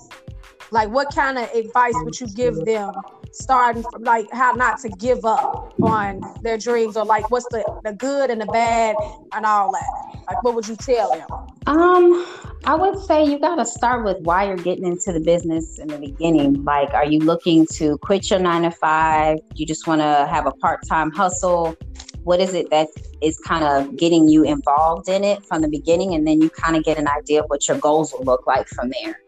like 0.72 0.90
what 0.90 1.14
kind 1.14 1.38
of 1.38 1.52
advice 1.54 1.96
would 2.04 2.20
you 2.20 2.28
give 2.28 2.64
them 2.66 2.94
starting 3.32 3.84
from 3.84 4.04
like 4.04 4.28
how 4.32 4.52
not 4.54 4.80
to 4.80 4.90
give 4.90 5.26
up 5.26 5.74
on 5.82 6.22
their 6.42 6.58
dreams 6.58 6.96
or 6.96 7.06
like 7.06 7.30
what's 7.30 7.48
the, 7.48 7.66
the 7.84 7.94
good 7.94 8.30
and 8.30 8.42
the 8.42 8.46
bad 8.46 8.96
and 9.34 9.46
all 9.46 9.72
that 9.72 9.84
like 10.30 10.42
what 10.42 10.56
would 10.56 10.68
you 10.68 10.76
tell 10.76 11.12
them 11.12 11.28
um 11.68 12.26
i 12.66 12.76
would 12.76 12.98
say 13.00 13.24
you 13.24 13.40
got 13.40 13.56
to 13.56 13.66
start 13.66 14.04
with 14.04 14.18
why 14.22 14.46
you're 14.46 14.56
getting 14.58 14.86
into 14.86 15.12
the 15.12 15.20
business 15.20 15.80
in 15.80 15.88
the 15.88 15.98
beginning 15.98 16.64
like 16.64 16.94
are 16.94 17.06
you 17.06 17.20
looking 17.20 17.66
to 17.68 17.98
quit 18.00 18.30
your 18.30 18.40
nine 18.40 18.64
to 18.64 18.72
five 18.72 19.38
you 19.56 19.66
just 19.66 19.88
want 19.88 20.02
to 20.02 20.28
have 20.30 20.46
a 20.46 20.52
part-time 20.52 21.12
hustle 21.12 21.76
what 22.24 22.40
is 22.40 22.54
it 22.54 22.70
that 22.72 22.88
is 23.22 23.40
kind 23.40 23.64
of 23.64 23.96
getting 23.98 24.28
you 24.28 24.44
involved 24.44 25.08
in 25.08 25.24
it 25.24 25.46
from 25.46 25.62
the 25.62 25.68
beginning 25.68 26.16
and 26.16 26.28
then 26.28 26.42
you 26.42 26.50
kind 26.50 26.76
of 26.76 26.84
get 26.84 26.98
an 26.98 27.08
idea 27.08 27.42
of 27.42 27.46
what 27.50 27.68
your 27.68 27.78
goals 27.78 28.14
will 28.14 28.24
look 28.24 28.48
like 28.48 28.68
from 28.68 28.90
there 28.90 29.20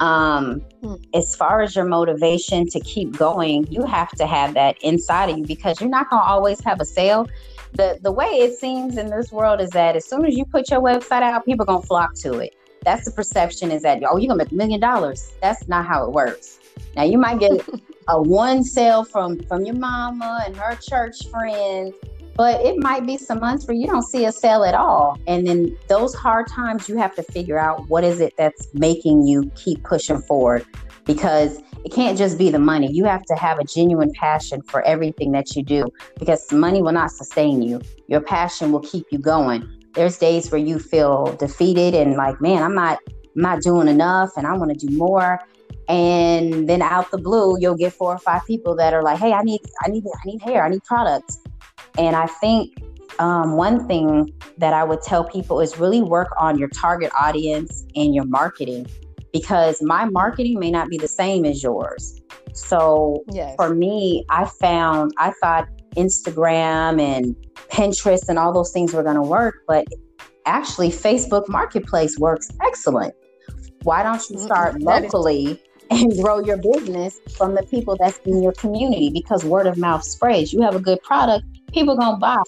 um, 0.00 0.60
hmm. 0.82 0.94
as 1.12 1.36
far 1.36 1.60
as 1.60 1.76
your 1.76 1.84
motivation 1.84 2.66
to 2.68 2.80
keep 2.80 3.16
going, 3.16 3.66
you 3.70 3.84
have 3.84 4.10
to 4.12 4.26
have 4.26 4.54
that 4.54 4.76
inside 4.82 5.28
of 5.28 5.38
you 5.38 5.44
because 5.44 5.78
you're 5.80 5.90
not 5.90 6.08
going 6.08 6.22
to 6.22 6.26
always 6.26 6.60
have 6.64 6.80
a 6.80 6.86
sale. 6.86 7.28
The, 7.74 7.98
the 8.00 8.10
way 8.10 8.26
it 8.26 8.58
seems 8.58 8.96
in 8.96 9.10
this 9.10 9.30
world 9.30 9.60
is 9.60 9.70
that 9.70 9.96
as 9.96 10.08
soon 10.08 10.24
as 10.24 10.36
you 10.36 10.46
put 10.46 10.70
your 10.70 10.80
website 10.80 11.22
out, 11.22 11.44
people 11.44 11.64
are 11.64 11.66
going 11.66 11.82
to 11.82 11.86
flock 11.86 12.14
to 12.16 12.38
it. 12.38 12.54
That's 12.82 13.04
the 13.04 13.10
perception 13.10 13.70
is 13.70 13.82
that, 13.82 14.02
oh, 14.08 14.16
you're 14.16 14.28
going 14.28 14.38
to 14.38 14.44
make 14.44 14.52
a 14.52 14.54
million 14.54 14.80
dollars. 14.80 15.32
That's 15.42 15.68
not 15.68 15.86
how 15.86 16.04
it 16.04 16.12
works. 16.12 16.58
Now, 16.96 17.04
you 17.04 17.18
might 17.18 17.38
get 17.38 17.52
a 18.08 18.20
one 18.20 18.64
sale 18.64 19.04
from, 19.04 19.38
from 19.44 19.64
your 19.64 19.76
mama 19.76 20.42
and 20.46 20.56
her 20.56 20.76
church 20.76 21.26
friends, 21.28 21.94
but 22.36 22.60
it 22.62 22.78
might 22.78 23.06
be 23.06 23.18
some 23.18 23.40
months 23.40 23.66
where 23.66 23.76
you 23.76 23.86
don't 23.86 24.02
see 24.02 24.24
a 24.24 24.32
sale 24.32 24.64
at 24.64 24.74
all. 24.74 25.18
And 25.26 25.46
then 25.46 25.76
those 25.88 26.14
hard 26.14 26.46
times 26.48 26.88
you 26.88 26.96
have 26.96 27.14
to 27.16 27.22
figure 27.22 27.58
out 27.58 27.88
what 27.88 28.02
is 28.02 28.20
it 28.20 28.34
that's 28.38 28.68
making 28.72 29.26
you 29.26 29.50
keep 29.56 29.82
pushing 29.84 30.22
forward. 30.22 30.64
Because 31.04 31.60
it 31.84 31.92
can't 31.92 32.16
just 32.16 32.38
be 32.38 32.50
the 32.50 32.58
money. 32.58 32.92
You 32.92 33.04
have 33.04 33.24
to 33.24 33.34
have 33.34 33.58
a 33.58 33.64
genuine 33.64 34.12
passion 34.14 34.62
for 34.62 34.82
everything 34.82 35.32
that 35.32 35.56
you 35.56 35.62
do 35.62 35.86
because 36.18 36.50
money 36.52 36.82
will 36.82 36.92
not 36.92 37.10
sustain 37.10 37.62
you. 37.62 37.80
Your 38.06 38.20
passion 38.20 38.70
will 38.70 38.80
keep 38.80 39.06
you 39.10 39.18
going 39.18 39.79
there's 39.94 40.18
days 40.18 40.50
where 40.50 40.60
you 40.60 40.78
feel 40.78 41.36
defeated 41.36 41.94
and 41.94 42.16
like 42.16 42.40
man 42.40 42.62
i'm 42.62 42.74
not 42.74 42.98
I'm 43.36 43.42
not 43.42 43.62
doing 43.62 43.88
enough 43.88 44.30
and 44.36 44.46
I 44.46 44.56
want 44.56 44.78
to 44.78 44.86
do 44.86 44.96
more. 44.96 45.40
And 45.88 46.68
then 46.68 46.82
out 46.82 47.10
the 47.10 47.18
blue, 47.18 47.58
you'll 47.58 47.76
get 47.76 47.92
four 47.92 48.12
or 48.12 48.18
five 48.18 48.44
people 48.46 48.76
that 48.76 48.94
are 48.94 49.02
like, 49.02 49.18
hey, 49.18 49.32
I 49.32 49.42
need, 49.42 49.60
I 49.82 49.88
need, 49.88 50.04
I 50.06 50.26
need 50.26 50.42
hair, 50.42 50.64
I 50.64 50.68
need 50.68 50.84
products. 50.84 51.38
And 51.98 52.14
I 52.14 52.26
think 52.26 52.72
um, 53.18 53.56
one 53.56 53.86
thing 53.88 54.32
that 54.58 54.72
I 54.72 54.84
would 54.84 55.02
tell 55.02 55.24
people 55.24 55.60
is 55.60 55.78
really 55.78 56.02
work 56.02 56.28
on 56.38 56.58
your 56.58 56.68
target 56.68 57.10
audience 57.18 57.84
and 57.96 58.14
your 58.14 58.24
marketing 58.24 58.86
because 59.32 59.82
my 59.82 60.04
marketing 60.04 60.58
may 60.58 60.70
not 60.70 60.88
be 60.88 60.98
the 60.98 61.08
same 61.08 61.44
as 61.44 61.62
yours. 61.62 62.20
So 62.52 63.24
yes. 63.30 63.54
for 63.56 63.74
me, 63.74 64.24
I 64.28 64.44
found, 64.44 65.12
I 65.18 65.32
thought 65.40 65.68
Instagram 65.96 67.00
and 67.00 67.34
Pinterest 67.70 68.28
and 68.28 68.38
all 68.38 68.52
those 68.52 68.72
things 68.72 68.92
were 68.92 69.02
going 69.02 69.16
to 69.16 69.22
work, 69.22 69.62
but 69.66 69.86
actually, 70.46 70.90
Facebook 70.90 71.48
Marketplace 71.48 72.18
works 72.18 72.50
excellent. 72.62 73.14
Why 73.82 74.02
don't 74.02 74.22
you 74.28 74.38
start 74.38 74.80
locally 74.80 75.62
and 75.90 76.12
grow 76.20 76.40
your 76.40 76.58
business 76.58 77.18
from 77.36 77.54
the 77.54 77.62
people 77.62 77.96
that's 77.98 78.18
in 78.26 78.42
your 78.42 78.52
community? 78.52 79.10
Because 79.10 79.44
word 79.44 79.66
of 79.66 79.78
mouth 79.78 80.04
spreads. 80.04 80.52
You 80.52 80.62
have 80.62 80.74
a 80.74 80.80
good 80.80 81.02
product, 81.02 81.44
people 81.72 81.96
gonna 81.96 82.18
buy. 82.18 82.42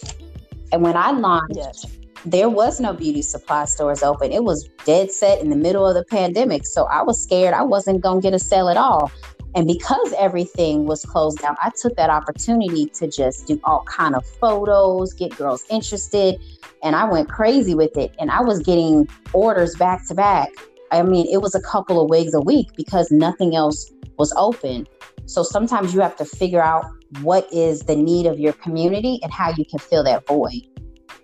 And 0.72 0.82
when 0.82 0.96
I 0.96 1.10
launched, 1.10 1.56
yes. 1.56 1.86
there 2.24 2.48
was 2.48 2.80
no 2.80 2.92
beauty 2.92 3.22
supply 3.22 3.64
stores 3.66 4.02
open. 4.02 4.32
It 4.32 4.44
was 4.44 4.68
dead 4.84 5.10
set 5.10 5.40
in 5.40 5.50
the 5.50 5.56
middle 5.56 5.86
of 5.86 5.94
the 5.94 6.04
pandemic. 6.04 6.66
So 6.66 6.84
I 6.84 7.02
was 7.02 7.22
scared 7.22 7.54
I 7.54 7.62
wasn't 7.62 8.00
gonna 8.00 8.20
get 8.20 8.34
a 8.34 8.38
sale 8.38 8.68
at 8.68 8.76
all. 8.76 9.10
And 9.54 9.66
because 9.66 10.14
everything 10.18 10.86
was 10.86 11.04
closed 11.04 11.38
down, 11.38 11.56
I 11.62 11.70
took 11.80 11.96
that 11.96 12.08
opportunity 12.08 12.86
to 12.86 13.06
just 13.06 13.46
do 13.46 13.60
all 13.64 13.84
kind 13.84 14.14
of 14.14 14.24
photos, 14.24 15.12
get 15.12 15.36
girls 15.36 15.64
interested, 15.68 16.40
and 16.82 16.96
I 16.96 17.04
went 17.04 17.28
crazy 17.28 17.74
with 17.74 17.96
it. 17.96 18.14
And 18.18 18.30
I 18.30 18.40
was 18.40 18.60
getting 18.60 19.08
orders 19.32 19.74
back 19.76 20.06
to 20.08 20.14
back. 20.14 20.48
I 20.90 21.02
mean, 21.02 21.26
it 21.30 21.42
was 21.42 21.54
a 21.54 21.60
couple 21.60 22.00
of 22.02 22.08
wigs 22.08 22.34
a 22.34 22.40
week 22.40 22.68
because 22.76 23.10
nothing 23.10 23.54
else 23.54 23.90
was 24.18 24.32
open. 24.36 24.86
So 25.26 25.42
sometimes 25.42 25.94
you 25.94 26.00
have 26.00 26.16
to 26.16 26.24
figure 26.24 26.62
out 26.62 26.84
what 27.20 27.46
is 27.52 27.80
the 27.80 27.96
need 27.96 28.26
of 28.26 28.38
your 28.38 28.52
community 28.54 29.20
and 29.22 29.32
how 29.32 29.52
you 29.56 29.64
can 29.64 29.78
fill 29.78 30.04
that 30.04 30.26
void. 30.26 30.66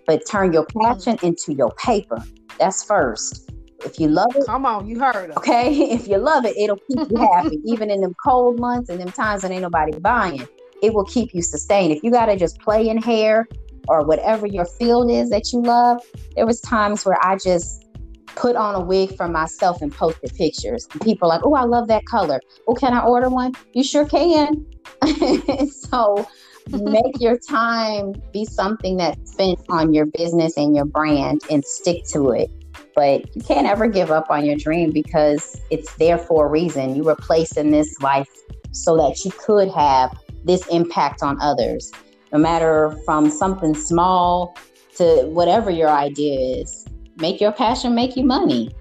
But 0.05 0.21
turn 0.27 0.53
your 0.53 0.65
mm-hmm. 0.65 0.81
passion 0.81 1.17
into 1.23 1.53
your 1.53 1.71
paper. 1.71 2.23
That's 2.59 2.83
first. 2.83 3.51
If 3.85 3.99
you 3.99 4.07
love 4.07 4.35
it, 4.35 4.45
come 4.45 4.65
on, 4.65 4.87
you 4.87 4.99
heard. 4.99 5.31
Okay, 5.37 5.73
if 5.91 6.07
you 6.07 6.17
love 6.17 6.45
it, 6.45 6.55
it'll 6.57 6.79
keep 6.89 6.99
you 7.09 7.17
happy, 7.17 7.59
even 7.65 7.89
in 7.89 8.01
them 8.01 8.13
cold 8.23 8.59
months 8.59 8.89
and 8.89 8.99
them 8.99 9.11
times 9.11 9.43
when 9.43 9.51
ain't 9.51 9.61
nobody 9.61 9.97
buying. 9.99 10.47
It 10.81 10.93
will 10.93 11.05
keep 11.05 11.33
you 11.33 11.41
sustained. 11.41 11.91
If 11.91 12.03
you 12.03 12.11
gotta 12.11 12.35
just 12.35 12.59
play 12.59 12.87
in 12.87 12.97
hair 12.97 13.47
or 13.87 14.05
whatever 14.05 14.47
your 14.47 14.65
field 14.65 15.11
is 15.11 15.29
that 15.29 15.51
you 15.51 15.61
love, 15.61 16.01
there 16.35 16.45
was 16.45 16.61
times 16.61 17.05
where 17.05 17.17
I 17.21 17.37
just 17.37 17.85
put 18.27 18.55
on 18.55 18.75
a 18.75 18.79
wig 18.79 19.15
for 19.17 19.27
myself 19.27 19.81
and 19.81 19.91
posted 19.91 20.33
pictures. 20.35 20.87
And 20.93 21.01
people 21.01 21.29
are 21.29 21.35
like, 21.35 21.45
"Oh, 21.45 21.53
I 21.53 21.63
love 21.63 21.87
that 21.87 22.05
color. 22.05 22.39
Oh, 22.67 22.73
can 22.73 22.93
I 22.93 23.03
order 23.03 23.29
one?" 23.29 23.53
You 23.73 23.83
sure 23.83 24.05
can. 24.05 24.65
so 25.69 26.27
make 26.71 27.19
your 27.19 27.37
time 27.37 28.13
be 28.31 28.45
something 28.45 28.97
that's 28.97 29.31
spent 29.31 29.59
on 29.69 29.93
your 29.93 30.05
business 30.05 30.55
and 30.55 30.75
your 30.75 30.85
brand 30.85 31.41
and 31.49 31.65
stick 31.65 32.03
to 32.11 32.29
it 32.31 32.49
but 32.95 33.35
you 33.35 33.41
can't 33.41 33.67
ever 33.67 33.87
give 33.87 34.11
up 34.11 34.29
on 34.29 34.45
your 34.45 34.55
dream 34.55 34.91
because 34.91 35.59
it's 35.69 35.93
there 35.95 36.17
for 36.17 36.47
a 36.47 36.49
reason. 36.49 36.95
You 36.95 37.03
were 37.03 37.15
placed 37.15 37.57
in 37.57 37.71
this 37.71 37.99
life 38.01 38.29
so 38.71 38.95
that 38.97 39.23
you 39.23 39.31
could 39.31 39.69
have 39.69 40.17
this 40.43 40.65
impact 40.67 41.21
on 41.23 41.39
others, 41.41 41.91
no 42.31 42.39
matter 42.39 42.97
from 43.05 43.29
something 43.29 43.75
small 43.75 44.55
to 44.97 45.25
whatever 45.27 45.69
your 45.69 45.89
idea 45.89 46.61
is. 46.61 46.85
Make 47.17 47.41
your 47.41 47.51
passion 47.51 47.95
make 47.95 48.15
you 48.15 48.23
money. 48.23 48.71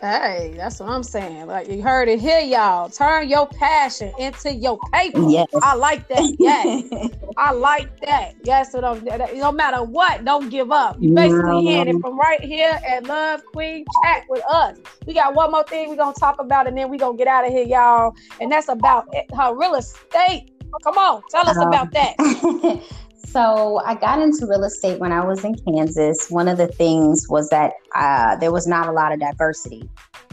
Hey, 0.00 0.54
that's 0.56 0.80
what 0.80 0.90
I'm 0.90 1.02
saying. 1.02 1.46
Like 1.46 1.68
you 1.68 1.82
heard 1.82 2.08
it 2.08 2.20
here, 2.20 2.40
y'all. 2.40 2.88
Turn 2.90 3.28
your 3.28 3.46
passion 3.46 4.12
into 4.18 4.52
your 4.52 4.78
paper. 4.92 5.20
Yes. 5.28 5.48
I 5.54 5.74
like 5.74 6.06
that. 6.08 6.22
Yes. 6.38 7.10
I 7.38 7.52
like 7.52 8.00
that. 8.00 8.34
Yes, 8.44 8.72
so 8.72 8.80
no 8.80 9.52
matter 9.52 9.82
what, 9.82 10.24
don't 10.24 10.48
give 10.48 10.72
up. 10.72 10.96
You 11.00 11.14
basically 11.14 11.62
hearing 11.62 11.88
it 11.88 12.00
from 12.00 12.18
right 12.18 12.40
here 12.40 12.78
at 12.86 13.04
Love 13.04 13.44
Queen 13.52 13.84
Chat 14.02 14.24
with 14.28 14.42
us. 14.48 14.78
We 15.06 15.14
got 15.14 15.34
one 15.34 15.50
more 15.50 15.64
thing 15.64 15.90
we're 15.90 15.96
gonna 15.96 16.14
talk 16.14 16.40
about, 16.40 16.66
and 16.66 16.76
then 16.76 16.88
we're 16.90 16.98
gonna 16.98 17.18
get 17.18 17.26
out 17.26 17.46
of 17.46 17.52
here, 17.52 17.64
y'all. 17.64 18.14
And 18.40 18.50
that's 18.50 18.68
about 18.68 19.06
her 19.34 19.54
real 19.54 19.74
estate. 19.74 20.50
Come 20.82 20.98
on, 20.98 21.22
tell 21.30 21.46
us 21.48 21.56
um, 21.56 21.68
about 21.68 21.92
that. 21.92 22.16
So 23.26 23.80
I 23.84 23.94
got 23.94 24.20
into 24.20 24.46
real 24.46 24.64
estate 24.64 24.98
when 24.98 25.12
I 25.12 25.24
was 25.24 25.44
in 25.44 25.54
Kansas. 25.56 26.30
One 26.30 26.48
of 26.48 26.58
the 26.58 26.68
things 26.68 27.28
was 27.28 27.48
that 27.50 27.72
uh, 27.94 28.36
there 28.36 28.52
was 28.52 28.66
not 28.66 28.88
a 28.88 28.92
lot 28.92 29.12
of 29.12 29.20
diversity. 29.20 29.88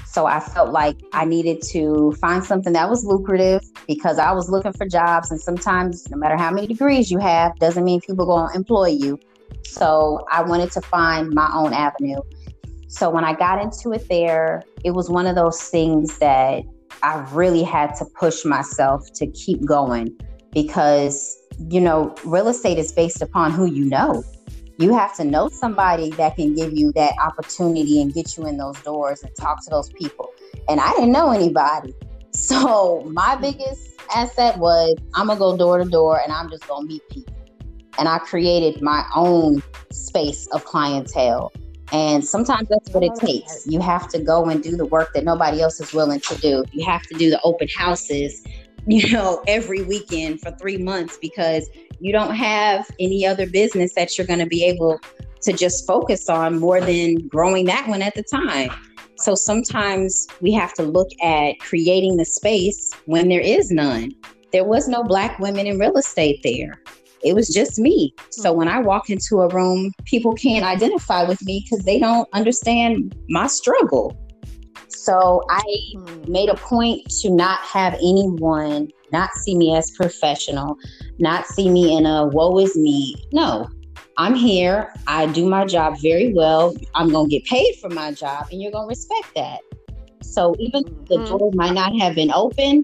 So 0.05 0.27
I 0.27 0.39
felt 0.39 0.71
like 0.71 0.97
I 1.11 1.25
needed 1.25 1.63
to 1.71 2.11
find 2.21 2.43
something 2.43 2.73
that 2.73 2.87
was 2.87 3.03
lucrative 3.03 3.61
because 3.87 4.19
I 4.19 4.31
was 4.31 4.47
looking 4.47 4.71
for 4.73 4.87
jobs. 4.87 5.31
And 5.31 5.41
sometimes, 5.41 6.07
no 6.11 6.17
matter 6.17 6.37
how 6.37 6.51
many 6.51 6.67
degrees 6.67 7.09
you 7.09 7.17
have, 7.17 7.57
doesn't 7.57 7.83
mean 7.83 7.99
people 7.99 8.27
going 8.27 8.49
to 8.49 8.55
employ 8.55 8.89
you. 8.89 9.19
So 9.63 10.23
I 10.31 10.43
wanted 10.43 10.71
to 10.73 10.81
find 10.81 11.33
my 11.33 11.49
own 11.53 11.73
avenue. 11.73 12.21
So 12.89 13.09
when 13.09 13.25
I 13.25 13.33
got 13.33 13.59
into 13.59 13.91
it 13.91 14.07
there, 14.07 14.61
it 14.83 14.91
was 14.91 15.09
one 15.09 15.25
of 15.25 15.35
those 15.35 15.59
things 15.63 16.19
that 16.19 16.63
I 17.01 17.27
really 17.31 17.63
had 17.63 17.95
to 17.95 18.05
push 18.05 18.45
myself 18.45 19.11
to 19.15 19.25
keep 19.31 19.65
going 19.65 20.15
because 20.53 21.42
you 21.69 21.81
know, 21.81 22.15
real 22.23 22.47
estate 22.47 22.77
is 22.77 22.91
based 22.91 23.21
upon 23.21 23.51
who 23.51 23.65
you 23.65 23.85
know. 23.85 24.23
You 24.77 24.93
have 24.93 25.15
to 25.17 25.23
know 25.23 25.49
somebody 25.49 26.09
that 26.11 26.35
can 26.35 26.55
give 26.55 26.73
you 26.73 26.91
that 26.93 27.13
opportunity 27.23 28.01
and 28.01 28.13
get 28.13 28.35
you 28.37 28.45
in 28.47 28.57
those 28.57 28.79
doors 28.81 29.21
and 29.21 29.35
talk 29.35 29.63
to 29.65 29.69
those 29.69 29.89
people. 29.91 30.31
And 30.67 30.79
I 30.79 30.91
didn't 30.93 31.11
know 31.11 31.31
anybody. 31.31 31.93
So 32.35 33.07
my 33.13 33.35
biggest 33.35 33.93
asset 34.13 34.57
was 34.57 34.97
I'm 35.13 35.27
gonna 35.27 35.37
go 35.37 35.55
door 35.55 35.77
to 35.77 35.87
door 35.87 36.19
and 36.19 36.33
I'm 36.33 36.49
just 36.49 36.67
gonna 36.67 36.87
meet 36.87 37.07
people. 37.11 37.31
And 37.99 38.09
I 38.09 38.17
created 38.17 38.81
my 38.81 39.05
own 39.15 39.61
space 39.91 40.47
of 40.47 40.65
clientele. 40.65 41.53
And 41.91 42.25
sometimes 42.25 42.67
that's 42.69 42.89
what 42.89 43.03
it 43.03 43.13
takes. 43.15 43.67
You 43.67 43.79
have 43.81 44.07
to 44.09 44.19
go 44.19 44.45
and 44.45 44.63
do 44.63 44.75
the 44.75 44.85
work 44.85 45.13
that 45.13 45.23
nobody 45.23 45.61
else 45.61 45.79
is 45.79 45.93
willing 45.93 46.21
to 46.21 46.35
do. 46.39 46.65
You 46.71 46.83
have 46.85 47.03
to 47.03 47.13
do 47.13 47.29
the 47.29 47.39
open 47.43 47.67
houses 47.77 48.43
you 48.87 49.11
know, 49.11 49.41
every 49.47 49.81
weekend 49.83 50.41
for 50.41 50.51
three 50.51 50.77
months 50.77 51.17
because 51.21 51.69
you 51.99 52.11
don't 52.11 52.35
have 52.35 52.89
any 52.99 53.25
other 53.25 53.47
business 53.49 53.93
that 53.95 54.17
you're 54.17 54.27
going 54.27 54.39
to 54.39 54.45
be 54.45 54.63
able 54.65 54.99
to 55.41 55.53
just 55.53 55.85
focus 55.87 56.29
on 56.29 56.59
more 56.59 56.81
than 56.81 57.27
growing 57.27 57.65
that 57.65 57.87
one 57.87 58.01
at 58.01 58.15
the 58.15 58.23
time. 58.23 58.69
So 59.17 59.35
sometimes 59.35 60.27
we 60.41 60.51
have 60.53 60.73
to 60.73 60.83
look 60.83 61.09
at 61.21 61.59
creating 61.59 62.17
the 62.17 62.25
space 62.25 62.91
when 63.05 63.29
there 63.29 63.41
is 63.41 63.71
none. 63.71 64.11
There 64.51 64.65
was 64.65 64.87
no 64.87 65.03
black 65.03 65.39
women 65.39 65.67
in 65.67 65.79
real 65.79 65.97
estate 65.97 66.41
there. 66.43 66.81
It 67.23 67.35
was 67.35 67.47
just 67.47 67.79
me. 67.79 68.13
So 68.31 68.51
when 68.51 68.67
I 68.67 68.79
walk 68.79 69.09
into 69.09 69.39
a 69.39 69.47
room, 69.47 69.93
people 70.03 70.33
can't 70.33 70.65
identify 70.65 71.23
with 71.23 71.41
me 71.45 71.63
because 71.63 71.85
they 71.85 71.99
don't 71.99 72.27
understand 72.33 73.15
my 73.29 73.47
struggle. 73.47 74.17
So 74.95 75.43
I 75.49 75.63
hmm. 75.95 76.31
made 76.31 76.49
a 76.49 76.55
point 76.55 77.09
to 77.21 77.29
not 77.29 77.59
have 77.61 77.93
anyone 77.95 78.89
not 79.11 79.33
see 79.35 79.55
me 79.55 79.75
as 79.75 79.91
professional, 79.91 80.77
not 81.19 81.45
see 81.45 81.69
me 81.69 81.95
in 81.95 82.05
a 82.05 82.25
woe 82.25 82.57
is 82.57 82.75
me. 82.75 83.15
No, 83.31 83.69
I'm 84.17 84.33
here. 84.33 84.93
I 85.07 85.27
do 85.27 85.47
my 85.47 85.65
job 85.65 85.99
very 86.01 86.33
well. 86.33 86.75
I'm 86.95 87.09
going 87.09 87.29
to 87.29 87.39
get 87.39 87.45
paid 87.45 87.75
for 87.79 87.89
my 87.89 88.11
job, 88.11 88.47
and 88.51 88.61
you're 88.61 88.71
going 88.71 88.85
to 88.85 88.89
respect 88.89 89.33
that. 89.35 89.59
So 90.21 90.55
even 90.59 90.83
the 91.07 91.23
door 91.25 91.51
might 91.53 91.73
not 91.73 91.95
have 91.99 92.15
been 92.15 92.31
open, 92.31 92.83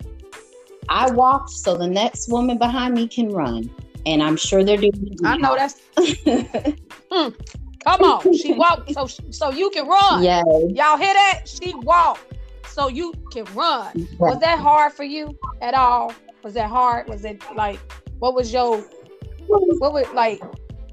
I 0.87 1.09
walked 1.11 1.49
so 1.49 1.75
the 1.75 1.87
next 1.87 2.29
woman 2.29 2.57
behind 2.57 2.93
me 2.93 3.07
can 3.07 3.29
run. 3.29 3.69
And 4.05 4.23
I'm 4.23 4.37
sure 4.37 4.63
they're 4.63 4.77
doing. 4.77 5.17
I 5.25 5.37
know 5.37 5.55
that's. 5.55 5.81
mm. 5.97 7.35
Come 7.89 8.03
on, 8.03 8.37
she 8.37 8.53
walked 8.63 8.93
so 8.93 9.07
so 9.31 9.49
you 9.49 9.69
can 9.71 9.87
run. 9.87 10.23
Yeah. 10.23 10.43
Y'all 10.69 10.97
hear 10.97 11.13
that? 11.13 11.41
She 11.45 11.73
walked 11.75 12.35
so 12.67 12.87
you 12.87 13.13
can 13.31 13.45
run. 13.55 13.91
Yeah. 13.95 14.05
Was 14.19 14.39
that 14.41 14.59
hard 14.59 14.93
for 14.93 15.03
you 15.03 15.37
at 15.61 15.73
all? 15.73 16.13
Was 16.43 16.53
that 16.53 16.69
hard? 16.69 17.07
Was 17.07 17.25
it 17.25 17.41
like 17.55 17.79
what 18.19 18.35
was 18.35 18.53
your 18.53 18.81
what 19.47 19.93
was 19.93 20.07
like 20.13 20.41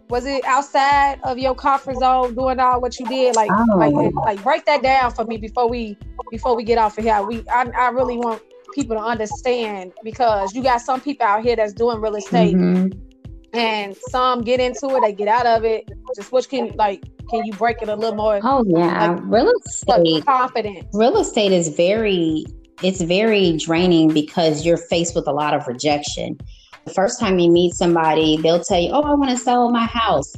was 0.09 0.25
it 0.25 0.43
outside 0.45 1.21
of 1.25 1.37
your 1.37 1.55
comfort 1.55 1.97
zone 1.99 2.35
doing 2.35 2.61
all 2.61 2.81
what 2.81 2.99
you 2.99 3.07
did 3.07 3.35
like 3.35 3.51
oh. 3.53 3.77
like 3.77 4.15
like 4.15 4.43
break 4.43 4.65
that 4.65 4.83
down 4.83 5.13
for 5.13 5.25
me 5.25 5.37
before 5.37 5.69
we 5.69 5.99
before 6.31 6.57
we 6.57 6.63
get 6.63 6.79
off 6.79 6.97
of 6.97 7.05
here 7.05 7.21
we 7.23 7.45
I, 7.51 7.69
I 7.77 7.89
really 7.89 8.17
want 8.17 8.41
people 8.73 8.97
to 8.97 9.03
understand 9.03 9.93
because 10.05 10.55
you 10.55 10.63
got 10.63 10.81
some 10.81 11.01
people 11.01 11.27
out 11.27 11.43
here 11.43 11.57
that's 11.57 11.73
doing 11.73 12.01
real 12.01 12.15
estate 12.15 12.55
mm-hmm 12.55 13.06
and 13.53 13.97
some 14.11 14.43
get 14.43 14.61
into 14.61 14.87
it, 14.97 15.01
they 15.03 15.13
get 15.13 15.29
out 15.29 15.47
of 15.47 15.65
it. 15.65 15.89
Just 16.15 16.33
which 16.33 16.49
can 16.49 16.75
like 16.77 17.05
can 17.31 17.45
you 17.45 17.53
break 17.55 17.83
it 17.83 17.89
a 17.89 17.95
little 17.95 18.15
more? 18.15 18.41
Oh 18.43 18.65
yeah, 18.67 19.13
like, 19.13 19.21
real 19.25 19.53
estate 19.67 20.25
confidence. 20.25 20.87
Real 20.93 21.19
estate 21.19 21.53
is 21.53 21.69
very 21.69 22.45
it's 22.83 23.01
very 23.01 23.57
draining 23.57 24.13
because 24.13 24.67
you're 24.67 24.77
faced 24.77 25.15
with 25.15 25.27
a 25.27 25.33
lot 25.33 25.55
of 25.55 25.67
rejection. 25.67 26.39
The 26.85 26.93
first 26.93 27.19
time 27.19 27.39
you 27.39 27.51
meet 27.51 27.75
somebody, 27.75 28.37
they'll 28.37 28.63
tell 28.63 28.81
you, 28.81 28.91
"Oh, 28.93 29.03
I 29.03 29.15
want 29.15 29.31
to 29.31 29.37
sell 29.37 29.71
my 29.71 29.87
house." 29.87 30.35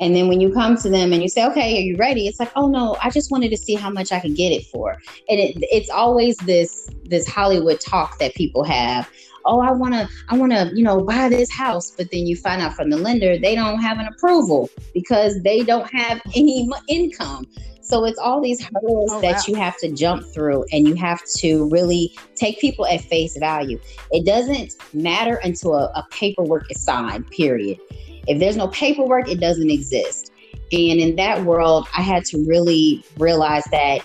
And 0.00 0.16
then 0.16 0.28
when 0.28 0.40
you 0.40 0.50
come 0.50 0.78
to 0.78 0.88
them 0.88 1.12
and 1.12 1.22
you 1.22 1.28
say, 1.28 1.44
okay, 1.44 1.76
are 1.76 1.82
you 1.82 1.96
ready? 1.98 2.26
It's 2.26 2.40
like, 2.40 2.50
oh 2.56 2.68
no, 2.68 2.96
I 3.02 3.10
just 3.10 3.30
wanted 3.30 3.50
to 3.50 3.56
see 3.58 3.74
how 3.74 3.90
much 3.90 4.12
I 4.12 4.18
could 4.18 4.34
get 4.34 4.50
it 4.50 4.64
for. 4.64 4.92
And 5.28 5.38
it, 5.38 5.58
it's 5.70 5.90
always 5.90 6.38
this 6.38 6.88
this 7.04 7.28
Hollywood 7.28 7.80
talk 7.80 8.18
that 8.18 8.34
people 8.34 8.64
have. 8.64 9.10
Oh, 9.44 9.60
I 9.60 9.70
want 9.72 9.94
to, 9.94 10.08
I 10.28 10.36
want 10.36 10.52
to, 10.52 10.70
you 10.74 10.82
know, 10.82 11.00
buy 11.02 11.28
this 11.28 11.50
house. 11.50 11.90
But 11.90 12.10
then 12.10 12.26
you 12.26 12.36
find 12.36 12.60
out 12.62 12.74
from 12.74 12.90
the 12.90 12.96
lender, 12.96 13.38
they 13.38 13.54
don't 13.54 13.80
have 13.80 13.98
an 13.98 14.06
approval 14.06 14.68
because 14.94 15.42
they 15.42 15.62
don't 15.62 15.90
have 15.92 16.20
any 16.34 16.68
income. 16.88 17.46
So 17.82 18.04
it's 18.04 18.18
all 18.18 18.40
these 18.40 18.62
hurdles 18.62 19.10
oh, 19.12 19.20
that 19.20 19.36
wow. 19.36 19.42
you 19.48 19.54
have 19.56 19.76
to 19.78 19.90
jump 19.90 20.24
through 20.24 20.64
and 20.70 20.86
you 20.86 20.94
have 20.94 21.20
to 21.38 21.68
really 21.70 22.16
take 22.36 22.60
people 22.60 22.86
at 22.86 23.00
face 23.00 23.36
value. 23.36 23.80
It 24.12 24.24
doesn't 24.24 24.74
matter 24.94 25.40
until 25.42 25.74
a, 25.74 25.86
a 25.96 26.06
paperwork 26.10 26.70
is 26.70 26.80
signed, 26.80 27.28
period. 27.30 27.80
If 28.28 28.38
there's 28.38 28.56
no 28.56 28.68
paperwork, 28.68 29.28
it 29.28 29.40
doesn't 29.40 29.70
exist. 29.70 30.30
And 30.72 31.00
in 31.00 31.16
that 31.16 31.44
world, 31.44 31.88
I 31.96 32.02
had 32.02 32.24
to 32.26 32.44
really 32.46 33.04
realize 33.18 33.64
that 33.72 34.02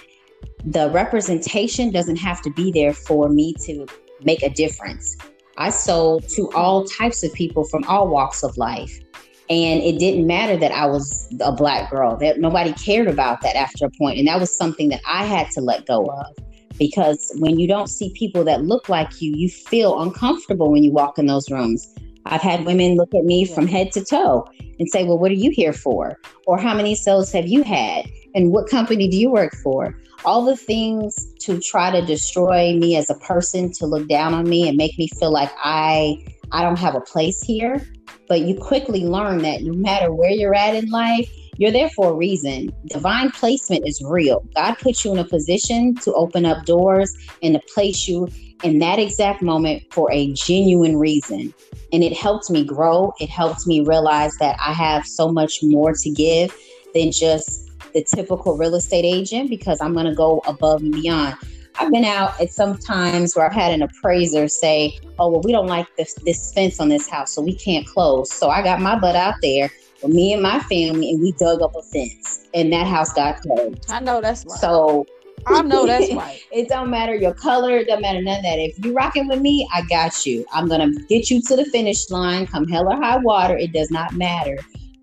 the 0.65 0.89
representation 0.89 1.91
doesn't 1.91 2.15
have 2.15 2.41
to 2.41 2.49
be 2.49 2.71
there 2.71 2.93
for 2.93 3.29
me 3.29 3.53
to 3.65 3.85
make 4.23 4.43
a 4.43 4.49
difference. 4.49 5.17
I 5.57 5.69
sold 5.69 6.27
to 6.29 6.51
all 6.51 6.85
types 6.85 7.23
of 7.23 7.33
people 7.33 7.63
from 7.65 7.83
all 7.85 8.07
walks 8.07 8.43
of 8.43 8.57
life. 8.57 8.99
And 9.49 9.81
it 9.81 9.99
didn't 9.99 10.25
matter 10.25 10.57
that 10.57 10.71
I 10.71 10.85
was 10.87 11.31
a 11.39 11.51
black 11.51 11.91
girl. 11.91 12.17
That 12.17 12.39
nobody 12.39 12.73
cared 12.73 13.07
about 13.07 13.41
that 13.41 13.55
after 13.55 13.85
a 13.85 13.89
point. 13.91 14.17
And 14.17 14.27
that 14.27 14.39
was 14.39 14.55
something 14.55 14.89
that 14.89 15.01
I 15.07 15.23
had 15.25 15.51
to 15.51 15.61
let 15.61 15.85
go 15.85 16.05
of. 16.05 16.35
Because 16.77 17.31
when 17.37 17.57
you 17.59 17.67
don't 17.67 17.87
see 17.87 18.11
people 18.15 18.43
that 18.45 18.63
look 18.63 18.89
like 18.89 19.21
you, 19.21 19.33
you 19.35 19.49
feel 19.49 20.01
uncomfortable 20.01 20.71
when 20.71 20.83
you 20.83 20.91
walk 20.91 21.17
in 21.17 21.27
those 21.27 21.49
rooms. 21.49 21.87
I've 22.25 22.41
had 22.41 22.65
women 22.65 22.95
look 22.95 23.13
at 23.13 23.23
me 23.23 23.45
from 23.45 23.67
head 23.67 23.91
to 23.93 24.03
toe 24.03 24.47
and 24.79 24.89
say, 24.89 25.03
Well, 25.03 25.19
what 25.19 25.31
are 25.31 25.35
you 25.35 25.51
here 25.51 25.73
for? 25.73 26.19
Or 26.47 26.57
how 26.57 26.75
many 26.75 26.95
sales 26.95 27.31
have 27.31 27.47
you 27.47 27.63
had? 27.63 28.07
And 28.33 28.51
what 28.51 28.67
company 28.67 29.07
do 29.07 29.17
you 29.17 29.29
work 29.29 29.55
for? 29.63 29.95
All 30.23 30.45
the 30.45 30.57
things 30.57 31.15
to 31.41 31.59
try 31.59 31.91
to 31.91 32.05
destroy 32.05 32.75
me 32.75 32.95
as 32.95 33.09
a 33.09 33.15
person, 33.15 33.71
to 33.73 33.85
look 33.85 34.07
down 34.07 34.33
on 34.33 34.47
me 34.47 34.67
and 34.67 34.77
make 34.77 34.97
me 34.97 35.07
feel 35.19 35.31
like 35.31 35.51
I 35.63 36.25
I 36.51 36.61
don't 36.61 36.79
have 36.79 36.95
a 36.95 37.01
place 37.01 37.41
here. 37.41 37.81
But 38.27 38.41
you 38.41 38.55
quickly 38.55 39.03
learn 39.05 39.39
that 39.39 39.61
no 39.61 39.73
matter 39.73 40.11
where 40.11 40.31
you're 40.31 40.55
at 40.55 40.75
in 40.75 40.89
life, 40.89 41.29
you're 41.57 41.71
there 41.71 41.89
for 41.89 42.11
a 42.11 42.15
reason. 42.15 42.69
Divine 42.87 43.31
placement 43.31 43.87
is 43.87 44.01
real. 44.03 44.43
God 44.55 44.75
puts 44.79 45.05
you 45.05 45.13
in 45.13 45.19
a 45.19 45.25
position 45.25 45.95
to 45.97 46.13
open 46.13 46.45
up 46.45 46.65
doors 46.65 47.15
and 47.41 47.53
to 47.53 47.61
place 47.73 48.07
you 48.07 48.27
in 48.63 48.79
that 48.79 48.99
exact 48.99 49.41
moment 49.41 49.83
for 49.91 50.11
a 50.11 50.33
genuine 50.33 50.97
reason. 50.97 51.53
And 51.93 52.03
it 52.03 52.13
helped 52.13 52.49
me 52.49 52.63
grow. 52.65 53.13
It 53.19 53.29
helped 53.29 53.67
me 53.67 53.81
realize 53.81 54.35
that 54.39 54.57
I 54.59 54.73
have 54.73 55.05
so 55.05 55.31
much 55.31 55.59
more 55.61 55.93
to 55.93 56.09
give 56.09 56.55
than 56.93 57.11
just 57.11 57.64
the 57.95 58.03
typical 58.03 58.57
real 58.57 58.75
estate 58.75 59.05
agent 59.05 59.49
because 59.49 59.81
I'm 59.81 59.93
going 59.93 60.05
to 60.05 60.13
go 60.13 60.43
above 60.45 60.81
and 60.81 60.91
beyond. 60.91 61.35
I've 61.79 61.91
been 61.91 62.05
out 62.05 62.39
at 62.39 62.51
some 62.51 62.77
times 62.77 63.35
where 63.35 63.45
I've 63.45 63.53
had 63.53 63.73
an 63.73 63.81
appraiser 63.81 64.47
say, 64.47 64.99
"Oh, 65.17 65.29
well, 65.29 65.41
we 65.41 65.51
don't 65.51 65.67
like 65.67 65.87
this 65.97 66.13
this 66.25 66.53
fence 66.53 66.79
on 66.79 66.89
this 66.89 67.09
house, 67.09 67.33
so 67.33 67.41
we 67.41 67.55
can't 67.55 67.87
close." 67.87 68.31
So 68.31 68.49
I 68.49 68.61
got 68.61 68.79
my 68.79 68.97
butt 68.99 69.15
out 69.15 69.35
there 69.41 69.71
with 70.03 70.13
me 70.13 70.33
and 70.33 70.41
my 70.43 70.59
family, 70.59 71.09
and 71.11 71.21
we 71.21 71.31
dug 71.33 71.61
up 71.61 71.75
a 71.75 71.81
fence, 71.81 72.47
and 72.53 72.71
that 72.71 72.85
house 72.85 73.13
got 73.13 73.41
closed. 73.41 73.89
I 73.89 73.99
know 74.01 74.21
that's 74.21 74.45
right. 74.45 74.59
So 74.59 75.05
I 75.47 75.61
know 75.63 75.85
that's 75.85 76.11
right. 76.13 76.39
it 76.51 76.69
don't 76.69 76.89
matter 76.89 77.15
your 77.15 77.33
color, 77.33 77.77
it 77.77 77.87
don't 77.87 78.01
matter 78.01 78.21
none 78.21 78.37
of 78.37 78.43
that. 78.43 78.59
If 78.59 78.83
you 78.83 78.93
rocking 78.93 79.27
with 79.27 79.41
me, 79.41 79.67
I 79.73 79.81
got 79.83 80.25
you. 80.25 80.45
I'm 80.53 80.67
gonna 80.67 80.91
get 81.09 81.29
you 81.29 81.41
to 81.41 81.55
the 81.55 81.65
finish 81.65 82.09
line, 82.09 82.47
come 82.47 82.67
hell 82.67 82.91
or 82.91 82.95
high 83.01 83.17
water. 83.17 83.57
It 83.57 83.73
does 83.73 83.91
not 83.91 84.13
matter. 84.13 84.57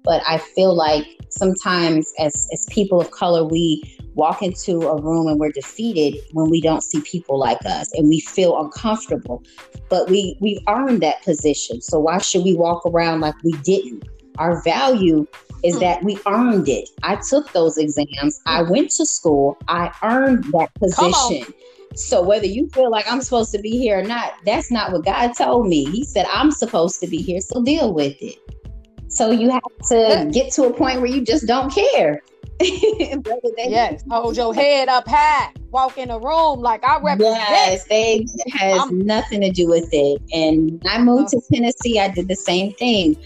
But 0.04 0.22
I 0.26 0.38
feel 0.38 0.74
like 0.74 1.06
sometimes 1.32 2.12
as 2.18 2.46
as 2.52 2.66
people 2.70 3.00
of 3.00 3.10
color, 3.10 3.44
we 3.44 3.82
walk 4.14 4.42
into 4.42 4.82
a 4.82 5.00
room 5.00 5.26
and 5.26 5.40
we're 5.40 5.52
defeated 5.52 6.20
when 6.32 6.50
we 6.50 6.60
don't 6.60 6.82
see 6.82 7.00
people 7.00 7.38
like 7.38 7.64
us 7.66 7.90
and 7.94 8.08
we 8.08 8.20
feel 8.20 8.60
uncomfortable. 8.60 9.42
But 9.88 10.08
we 10.10 10.36
we've 10.40 10.60
earned 10.68 11.02
that 11.02 11.22
position. 11.22 11.80
So 11.80 11.98
why 11.98 12.18
should 12.18 12.44
we 12.44 12.54
walk 12.54 12.84
around 12.86 13.20
like 13.20 13.34
we 13.42 13.52
didn't? 13.62 14.04
Our 14.38 14.62
value 14.62 15.26
is 15.62 15.78
that 15.80 16.02
we 16.02 16.18
earned 16.26 16.68
it. 16.68 16.88
I 17.02 17.16
took 17.28 17.52
those 17.52 17.78
exams. 17.78 18.40
I 18.46 18.62
went 18.62 18.90
to 18.92 19.06
school. 19.06 19.58
I 19.68 19.92
earned 20.02 20.44
that 20.52 20.68
position. 20.80 21.52
So 21.94 22.22
whether 22.22 22.46
you 22.46 22.68
feel 22.70 22.90
like 22.90 23.10
I'm 23.10 23.20
supposed 23.20 23.52
to 23.52 23.60
be 23.60 23.78
here 23.78 23.98
or 23.98 24.02
not, 24.02 24.32
that's 24.46 24.70
not 24.70 24.92
what 24.92 25.04
God 25.04 25.32
told 25.36 25.68
me. 25.68 25.84
He 25.84 26.04
said 26.04 26.26
I'm 26.32 26.50
supposed 26.50 27.00
to 27.00 27.06
be 27.06 27.18
here, 27.18 27.40
so 27.40 27.62
deal 27.62 27.92
with 27.92 28.16
it. 28.20 28.38
So 29.12 29.30
you 29.30 29.50
have 29.50 29.62
to 29.88 30.30
get 30.32 30.52
to 30.54 30.64
a 30.64 30.72
point 30.72 31.00
where 31.00 31.10
you 31.10 31.22
just 31.22 31.46
don't 31.46 31.72
care. 31.72 32.22
yes, 32.60 34.02
hold 34.10 34.36
your 34.36 34.54
head 34.54 34.88
up 34.88 35.06
high. 35.06 35.52
Walk 35.70 35.98
in 35.98 36.10
a 36.10 36.18
room 36.18 36.60
like 36.60 36.84
I 36.84 37.00
represent. 37.00 37.36
Yes, 37.36 37.84
they 37.88 38.26
has 38.52 38.82
I'm, 38.82 39.06
nothing 39.06 39.40
to 39.40 39.50
do 39.50 39.68
with 39.68 39.88
it. 39.92 40.22
And 40.32 40.80
I 40.86 41.02
moved 41.02 41.30
to 41.30 41.40
Tennessee. 41.52 41.98
I 41.98 42.08
did 42.08 42.28
the 42.28 42.36
same 42.36 42.72
thing. 42.74 43.16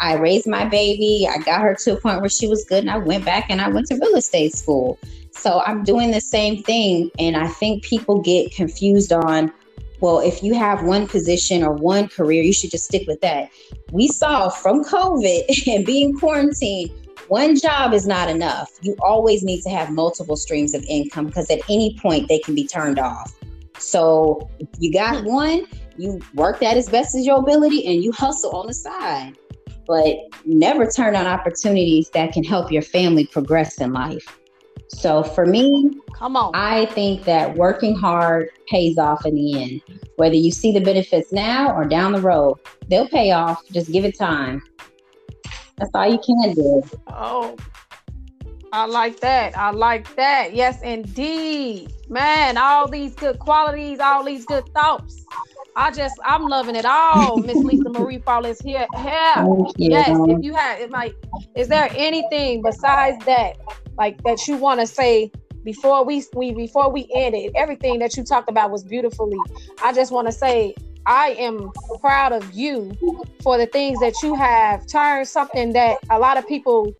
I 0.00 0.14
raised 0.14 0.46
my 0.46 0.64
baby. 0.64 1.28
I 1.28 1.38
got 1.38 1.60
her 1.62 1.74
to 1.84 1.96
a 1.96 2.00
point 2.00 2.20
where 2.20 2.30
she 2.30 2.46
was 2.46 2.64
good, 2.64 2.80
and 2.80 2.90
I 2.90 2.98
went 2.98 3.24
back 3.24 3.46
and 3.48 3.60
I 3.60 3.68
went 3.68 3.86
to 3.88 3.94
real 3.96 4.16
estate 4.16 4.54
school. 4.54 4.98
So 5.30 5.60
I'm 5.66 5.82
doing 5.84 6.10
the 6.10 6.20
same 6.20 6.62
thing. 6.62 7.10
And 7.18 7.36
I 7.36 7.48
think 7.48 7.84
people 7.84 8.20
get 8.20 8.54
confused 8.54 9.12
on, 9.12 9.52
well, 10.04 10.20
if 10.20 10.42
you 10.42 10.52
have 10.52 10.84
one 10.84 11.08
position 11.08 11.62
or 11.62 11.72
one 11.72 12.08
career, 12.08 12.42
you 12.42 12.52
should 12.52 12.70
just 12.70 12.84
stick 12.84 13.06
with 13.08 13.22
that. 13.22 13.48
We 13.90 14.06
saw 14.08 14.50
from 14.50 14.84
COVID 14.84 15.66
and 15.74 15.86
being 15.86 16.12
quarantined, 16.18 16.90
one 17.28 17.58
job 17.58 17.94
is 17.94 18.06
not 18.06 18.28
enough. 18.28 18.70
You 18.82 18.96
always 19.00 19.42
need 19.42 19.62
to 19.62 19.70
have 19.70 19.88
multiple 19.88 20.36
streams 20.36 20.74
of 20.74 20.84
income 20.84 21.28
because 21.28 21.48
at 21.48 21.60
any 21.70 21.98
point 22.02 22.28
they 22.28 22.38
can 22.38 22.54
be 22.54 22.66
turned 22.66 22.98
off. 22.98 23.32
So 23.78 24.50
you 24.78 24.92
got 24.92 25.24
one, 25.24 25.64
you 25.96 26.20
work 26.34 26.60
that 26.60 26.76
as 26.76 26.90
best 26.90 27.14
as 27.14 27.24
your 27.24 27.38
ability 27.38 27.86
and 27.86 28.04
you 28.04 28.12
hustle 28.12 28.50
on 28.50 28.66
the 28.66 28.74
side 28.74 29.38
but 29.86 30.16
never 30.46 30.86
turn 30.86 31.14
on 31.14 31.26
opportunities 31.26 32.08
that 32.14 32.32
can 32.32 32.42
help 32.42 32.72
your 32.72 32.80
family 32.80 33.26
progress 33.26 33.78
in 33.82 33.92
life. 33.92 34.38
So 34.94 35.22
for 35.22 35.44
me, 35.44 35.90
come 36.12 36.36
on. 36.36 36.52
I 36.54 36.86
think 36.86 37.24
that 37.24 37.56
working 37.56 37.94
hard 37.96 38.48
pays 38.68 38.96
off 38.96 39.26
in 39.26 39.34
the 39.34 39.62
end. 39.62 39.82
Whether 40.16 40.36
you 40.36 40.50
see 40.50 40.72
the 40.72 40.80
benefits 40.80 41.32
now 41.32 41.74
or 41.74 41.84
down 41.84 42.12
the 42.12 42.20
road, 42.20 42.58
they'll 42.88 43.08
pay 43.08 43.32
off. 43.32 43.60
Just 43.72 43.90
give 43.90 44.04
it 44.04 44.16
time. 44.16 44.62
That's 45.78 45.90
all 45.94 46.08
you 46.08 46.18
can 46.18 46.54
do. 46.54 46.82
Oh, 47.08 47.56
I 48.72 48.86
like 48.86 49.20
that. 49.20 49.58
I 49.58 49.72
like 49.72 50.14
that. 50.14 50.54
Yes, 50.54 50.80
indeed. 50.82 51.92
Man, 52.08 52.56
all 52.56 52.86
these 52.88 53.14
good 53.14 53.40
qualities, 53.40 53.98
all 53.98 54.22
these 54.22 54.46
good 54.46 54.66
thoughts. 54.74 55.26
I 55.76 55.90
just 55.90 56.18
I'm 56.24 56.48
loving 56.48 56.76
it 56.76 56.84
all. 56.84 57.38
Miss 57.42 57.58
Lisa 57.64 57.90
Marie 57.90 58.18
Flawless 58.18 58.60
Hair. 58.62 58.88
Yeah. 58.94 59.46
Yes. 59.76 60.16
If 60.28 60.42
you 60.42 60.54
have 60.54 60.80
it 60.80 60.90
like 60.90 61.16
is 61.56 61.68
there 61.68 61.88
anything 61.94 62.62
besides 62.62 63.24
that 63.26 63.56
like 63.96 64.22
that 64.24 64.46
you 64.46 64.56
want 64.56 64.80
to 64.80 64.86
say 64.86 65.30
before 65.64 66.04
we 66.04 66.24
we 66.34 66.52
before 66.52 66.90
we 66.90 67.08
end 67.14 67.34
it? 67.34 67.52
Everything 67.54 67.98
that 68.00 68.16
you 68.16 68.24
talked 68.24 68.48
about 68.48 68.70
was 68.70 68.84
beautifully. 68.84 69.38
I 69.82 69.92
just 69.92 70.12
want 70.12 70.26
to 70.28 70.32
say 70.32 70.74
I 71.06 71.30
am 71.38 71.70
proud 72.00 72.32
of 72.32 72.50
you 72.52 72.96
for 73.42 73.58
the 73.58 73.66
things 73.66 74.00
that 74.00 74.14
you 74.22 74.34
have 74.34 74.86
turned 74.86 75.28
something 75.28 75.72
that 75.72 75.98
a 76.10 76.18
lot 76.18 76.38
of 76.38 76.46
people 76.48 76.94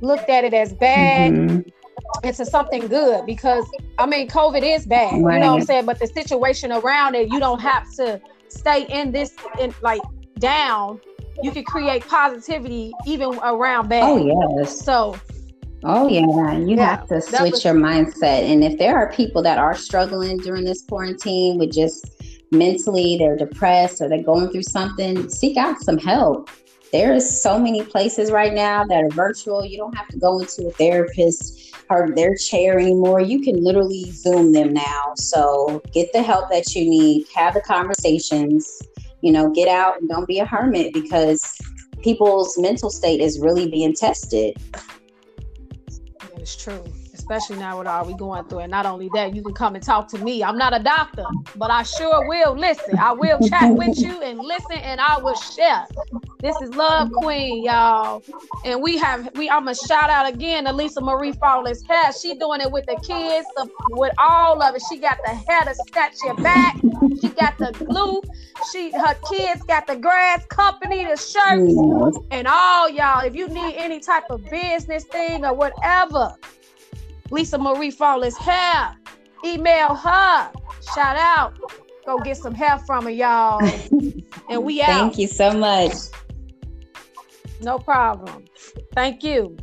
looked 0.00 0.28
at 0.28 0.44
it 0.44 0.54
as 0.54 0.72
bad 0.74 1.32
mm-hmm 1.32 1.68
into 2.22 2.44
something 2.44 2.86
good 2.88 3.26
because 3.26 3.64
I 3.98 4.06
mean 4.06 4.28
COVID 4.28 4.62
is 4.62 4.86
bad, 4.86 5.22
right. 5.22 5.34
you 5.34 5.40
know 5.40 5.52
what 5.52 5.60
I'm 5.60 5.66
saying? 5.66 5.86
But 5.86 5.98
the 5.98 6.06
situation 6.06 6.72
around 6.72 7.14
it, 7.14 7.28
you 7.30 7.40
don't 7.40 7.60
have 7.60 7.90
to 7.94 8.20
stay 8.48 8.86
in 8.88 9.12
this 9.12 9.34
in 9.60 9.74
like 9.82 10.02
down. 10.38 11.00
You 11.42 11.50
can 11.50 11.64
create 11.64 12.06
positivity 12.06 12.92
even 13.06 13.38
around 13.42 13.88
bad. 13.88 14.04
Oh 14.04 14.58
yes. 14.58 14.84
So 14.84 15.18
Oh 15.86 16.08
yeah, 16.08 16.58
you 16.58 16.76
yeah, 16.76 16.96
have 16.96 17.08
to 17.08 17.20
switch 17.20 17.52
was- 17.52 17.64
your 17.64 17.74
mindset. 17.74 18.50
And 18.50 18.64
if 18.64 18.78
there 18.78 18.96
are 18.96 19.12
people 19.12 19.42
that 19.42 19.58
are 19.58 19.74
struggling 19.74 20.38
during 20.38 20.64
this 20.64 20.82
quarantine 20.82 21.58
with 21.58 21.72
just 21.72 22.22
mentally, 22.50 23.16
they're 23.16 23.36
depressed 23.36 24.00
or 24.00 24.08
they're 24.08 24.22
going 24.22 24.50
through 24.50 24.62
something, 24.64 25.28
seek 25.28 25.56
out 25.56 25.80
some 25.80 25.98
help 25.98 26.50
there's 26.92 27.42
so 27.42 27.58
many 27.58 27.82
places 27.82 28.30
right 28.30 28.54
now 28.54 28.84
that 28.84 29.02
are 29.02 29.10
virtual. 29.10 29.64
You 29.64 29.76
don't 29.76 29.94
have 29.96 30.08
to 30.08 30.18
go 30.18 30.38
into 30.38 30.68
a 30.68 30.70
therapist 30.70 31.74
or 31.90 32.10
their 32.14 32.36
chair 32.36 32.78
anymore. 32.78 33.20
You 33.20 33.40
can 33.40 33.62
literally 33.62 34.10
Zoom 34.12 34.52
them 34.52 34.72
now. 34.72 35.12
So 35.16 35.82
get 35.92 36.12
the 36.12 36.22
help 36.22 36.48
that 36.50 36.74
you 36.74 36.88
need, 36.88 37.26
have 37.34 37.54
the 37.54 37.60
conversations, 37.60 38.82
you 39.20 39.32
know, 39.32 39.50
get 39.50 39.68
out 39.68 40.00
and 40.00 40.08
don't 40.08 40.26
be 40.26 40.38
a 40.38 40.46
hermit 40.46 40.94
because 40.94 41.58
people's 42.02 42.56
mental 42.58 42.90
state 42.90 43.20
is 43.20 43.40
really 43.40 43.68
being 43.68 43.94
tested. 43.94 44.56
Is 46.46 46.54
true. 46.54 46.95
Especially 47.28 47.56
now 47.56 47.76
with 47.76 47.88
all 47.88 48.04
we 48.04 48.14
going 48.14 48.44
through. 48.44 48.60
And 48.60 48.70
not 48.70 48.86
only 48.86 49.10
that, 49.12 49.34
you 49.34 49.42
can 49.42 49.52
come 49.52 49.74
and 49.74 49.82
talk 49.82 50.06
to 50.10 50.18
me. 50.18 50.44
I'm 50.44 50.56
not 50.56 50.72
a 50.72 50.78
doctor, 50.78 51.24
but 51.56 51.72
I 51.72 51.82
sure 51.82 52.28
will 52.28 52.56
listen. 52.56 52.96
I 53.00 53.10
will 53.12 53.40
chat 53.48 53.74
with 53.74 53.98
you 53.98 54.22
and 54.22 54.38
listen, 54.38 54.76
and 54.76 55.00
I 55.00 55.18
will 55.18 55.34
share. 55.34 55.86
This 56.38 56.54
is 56.62 56.72
Love 56.76 57.10
Queen, 57.10 57.64
y'all, 57.64 58.22
and 58.64 58.80
we 58.80 58.96
have 58.98 59.28
we. 59.34 59.50
I'm 59.50 59.64
gonna 59.64 59.74
shout 59.74 60.08
out 60.08 60.32
again 60.32 60.66
to 60.66 60.72
Lisa 60.72 61.00
Marie 61.00 61.32
Flawless 61.32 61.82
Hair. 61.88 62.12
She 62.12 62.36
doing 62.36 62.60
it 62.60 62.70
with 62.70 62.86
the 62.86 62.94
kids, 63.04 63.48
the, 63.56 63.68
with 63.88 64.12
all 64.18 64.62
of 64.62 64.76
it. 64.76 64.82
She 64.88 64.98
got 64.98 65.18
the 65.24 65.34
hair 65.34 65.62
to 65.62 65.74
snatch 65.88 66.18
your 66.22 66.36
back. 66.36 66.76
She 67.20 67.28
got 67.30 67.58
the 67.58 67.72
glue. 67.72 68.22
She 68.70 68.92
her 68.92 69.14
kids 69.28 69.64
got 69.64 69.88
the 69.88 69.96
grass 69.96 70.46
company, 70.46 71.04
the 71.04 71.16
shirts, 71.16 71.72
mm-hmm. 71.72 72.24
and 72.30 72.46
all 72.46 72.88
y'all. 72.88 73.24
If 73.24 73.34
you 73.34 73.48
need 73.48 73.74
any 73.76 73.98
type 73.98 74.30
of 74.30 74.48
business 74.48 75.02
thing 75.04 75.44
or 75.44 75.54
whatever, 75.54 76.36
Lisa 77.30 77.58
Marie 77.58 77.90
Flawless 77.90 78.36
Hair. 78.36 78.96
Email 79.44 79.94
her. 79.94 80.50
Shout 80.94 81.16
out. 81.16 81.58
Go 82.04 82.18
get 82.18 82.36
some 82.36 82.54
hair 82.54 82.78
from 82.78 83.04
her, 83.04 83.10
y'all. 83.10 83.60
and 84.48 84.64
we 84.64 84.80
out. 84.80 84.86
Thank 84.86 85.18
you 85.18 85.26
so 85.26 85.52
much. 85.52 85.92
No 87.60 87.78
problem. 87.78 88.44
Thank 88.94 89.24
you. 89.24 89.56